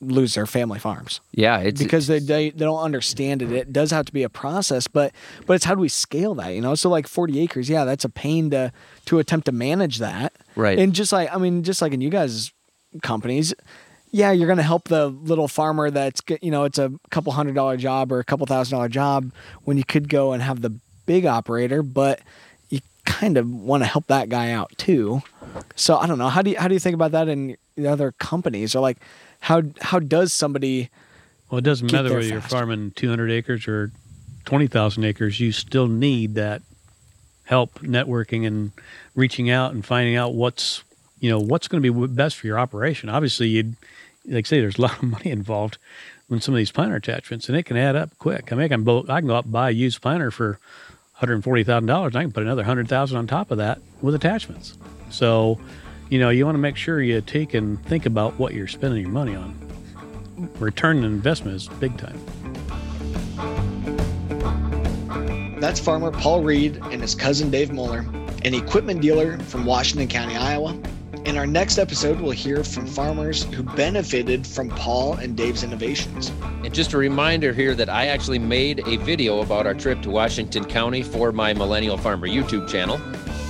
[0.00, 1.20] lose their family farms.
[1.30, 3.52] Yeah, it's because they, they they don't understand it.
[3.52, 5.12] It does have to be a process, but
[5.46, 6.48] but it's how do we scale that?
[6.48, 8.72] You know, so like forty acres, yeah, that's a pain to
[9.06, 10.32] to attempt to manage that.
[10.56, 10.78] Right.
[10.78, 12.52] And just like I mean, just like in you guys'
[13.00, 13.54] companies,
[14.12, 17.54] yeah, you're going to help the little farmer that's you know it's a couple hundred
[17.54, 19.32] dollar job or a couple thousand dollar job
[19.64, 20.70] when you could go and have the
[21.06, 22.20] big operator, but
[22.68, 25.22] you kind of want to help that guy out too.
[25.74, 27.86] So I don't know how do you how do you think about that in the
[27.86, 28.98] other companies or like
[29.40, 30.90] how how does somebody?
[31.50, 33.90] Well, it doesn't matter whether you're farming 200 acres or
[34.44, 35.38] 20,000 acres.
[35.38, 36.62] You still need that
[37.44, 38.72] help networking and
[39.14, 40.82] reaching out and finding out what's
[41.18, 43.08] you know what's going to be best for your operation.
[43.08, 43.76] Obviously, you'd
[44.26, 45.78] like say there's a lot of money involved
[46.28, 48.52] when some of these planter attachments, and it can add up quick.
[48.52, 50.58] I mean, I can, I can go out and buy a used planter for
[51.20, 54.76] $140,000, and I can put another 100000 on top of that with attachments.
[55.10, 55.60] So
[56.12, 59.00] you know, you want to make sure you take and think about what you're spending
[59.00, 59.56] your money on.
[60.58, 62.20] Return on investment is big time.
[65.58, 68.00] That's farmer Paul Reed and his cousin Dave Moeller,
[68.44, 70.78] an equipment dealer from Washington County, Iowa.
[71.32, 76.30] In our next episode, we'll hear from farmers who benefited from Paul and Dave's innovations.
[76.62, 80.10] And just a reminder here that I actually made a video about our trip to
[80.10, 83.00] Washington County for my Millennial Farmer YouTube channel.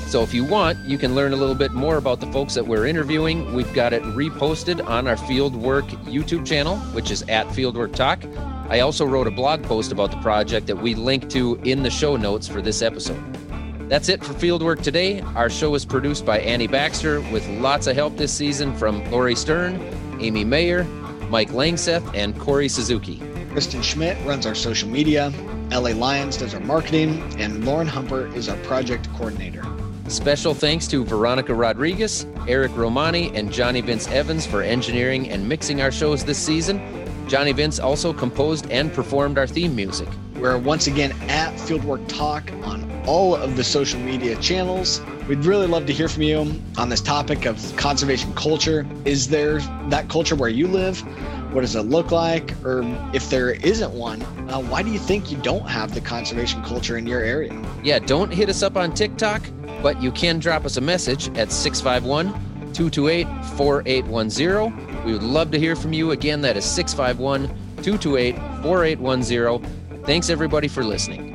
[0.07, 2.65] So if you want, you can learn a little bit more about the folks that
[2.65, 3.53] we're interviewing.
[3.53, 8.23] We've got it reposted on our Fieldwork YouTube channel, which is at Fieldwork Talk.
[8.71, 11.91] I also wrote a blog post about the project that we link to in the
[11.91, 13.42] show notes for this episode.
[13.93, 15.21] That's it for Fieldwork today.
[15.21, 19.35] Our show is produced by Annie Baxter with lots of help this season from Lori
[19.35, 19.79] Stern,
[20.19, 20.85] Amy Mayer,
[21.29, 23.21] Mike Langseth, and Corey Suzuki.
[23.51, 25.31] Kristen Schmidt runs our social media,
[25.71, 29.63] LA Lions does our marketing, and Lauren Humper is our project coordinator.
[30.09, 35.83] Special thanks to Veronica Rodriguez, Eric Romani, and Johnny Vince Evans for engineering and mixing
[35.83, 36.81] our shows this season.
[37.29, 40.09] Johnny Vince also composed and performed our theme music.
[40.37, 45.01] We're once again at Fieldwork Talk on all of the social media channels.
[45.29, 48.87] We'd really love to hear from you on this topic of conservation culture.
[49.05, 51.01] Is there that culture where you live?
[51.53, 52.53] What does it look like?
[52.65, 52.83] Or
[53.13, 56.97] if there isn't one, uh, why do you think you don't have the conservation culture
[56.97, 57.53] in your area?
[57.83, 59.43] Yeah, don't hit us up on TikTok,
[59.83, 62.33] but you can drop us a message at 651
[62.73, 63.27] 228
[63.57, 65.05] 4810.
[65.05, 66.13] We would love to hear from you.
[66.13, 67.49] Again, that is 651
[67.83, 70.05] 228 4810.
[70.05, 71.32] Thanks, everybody, for listening.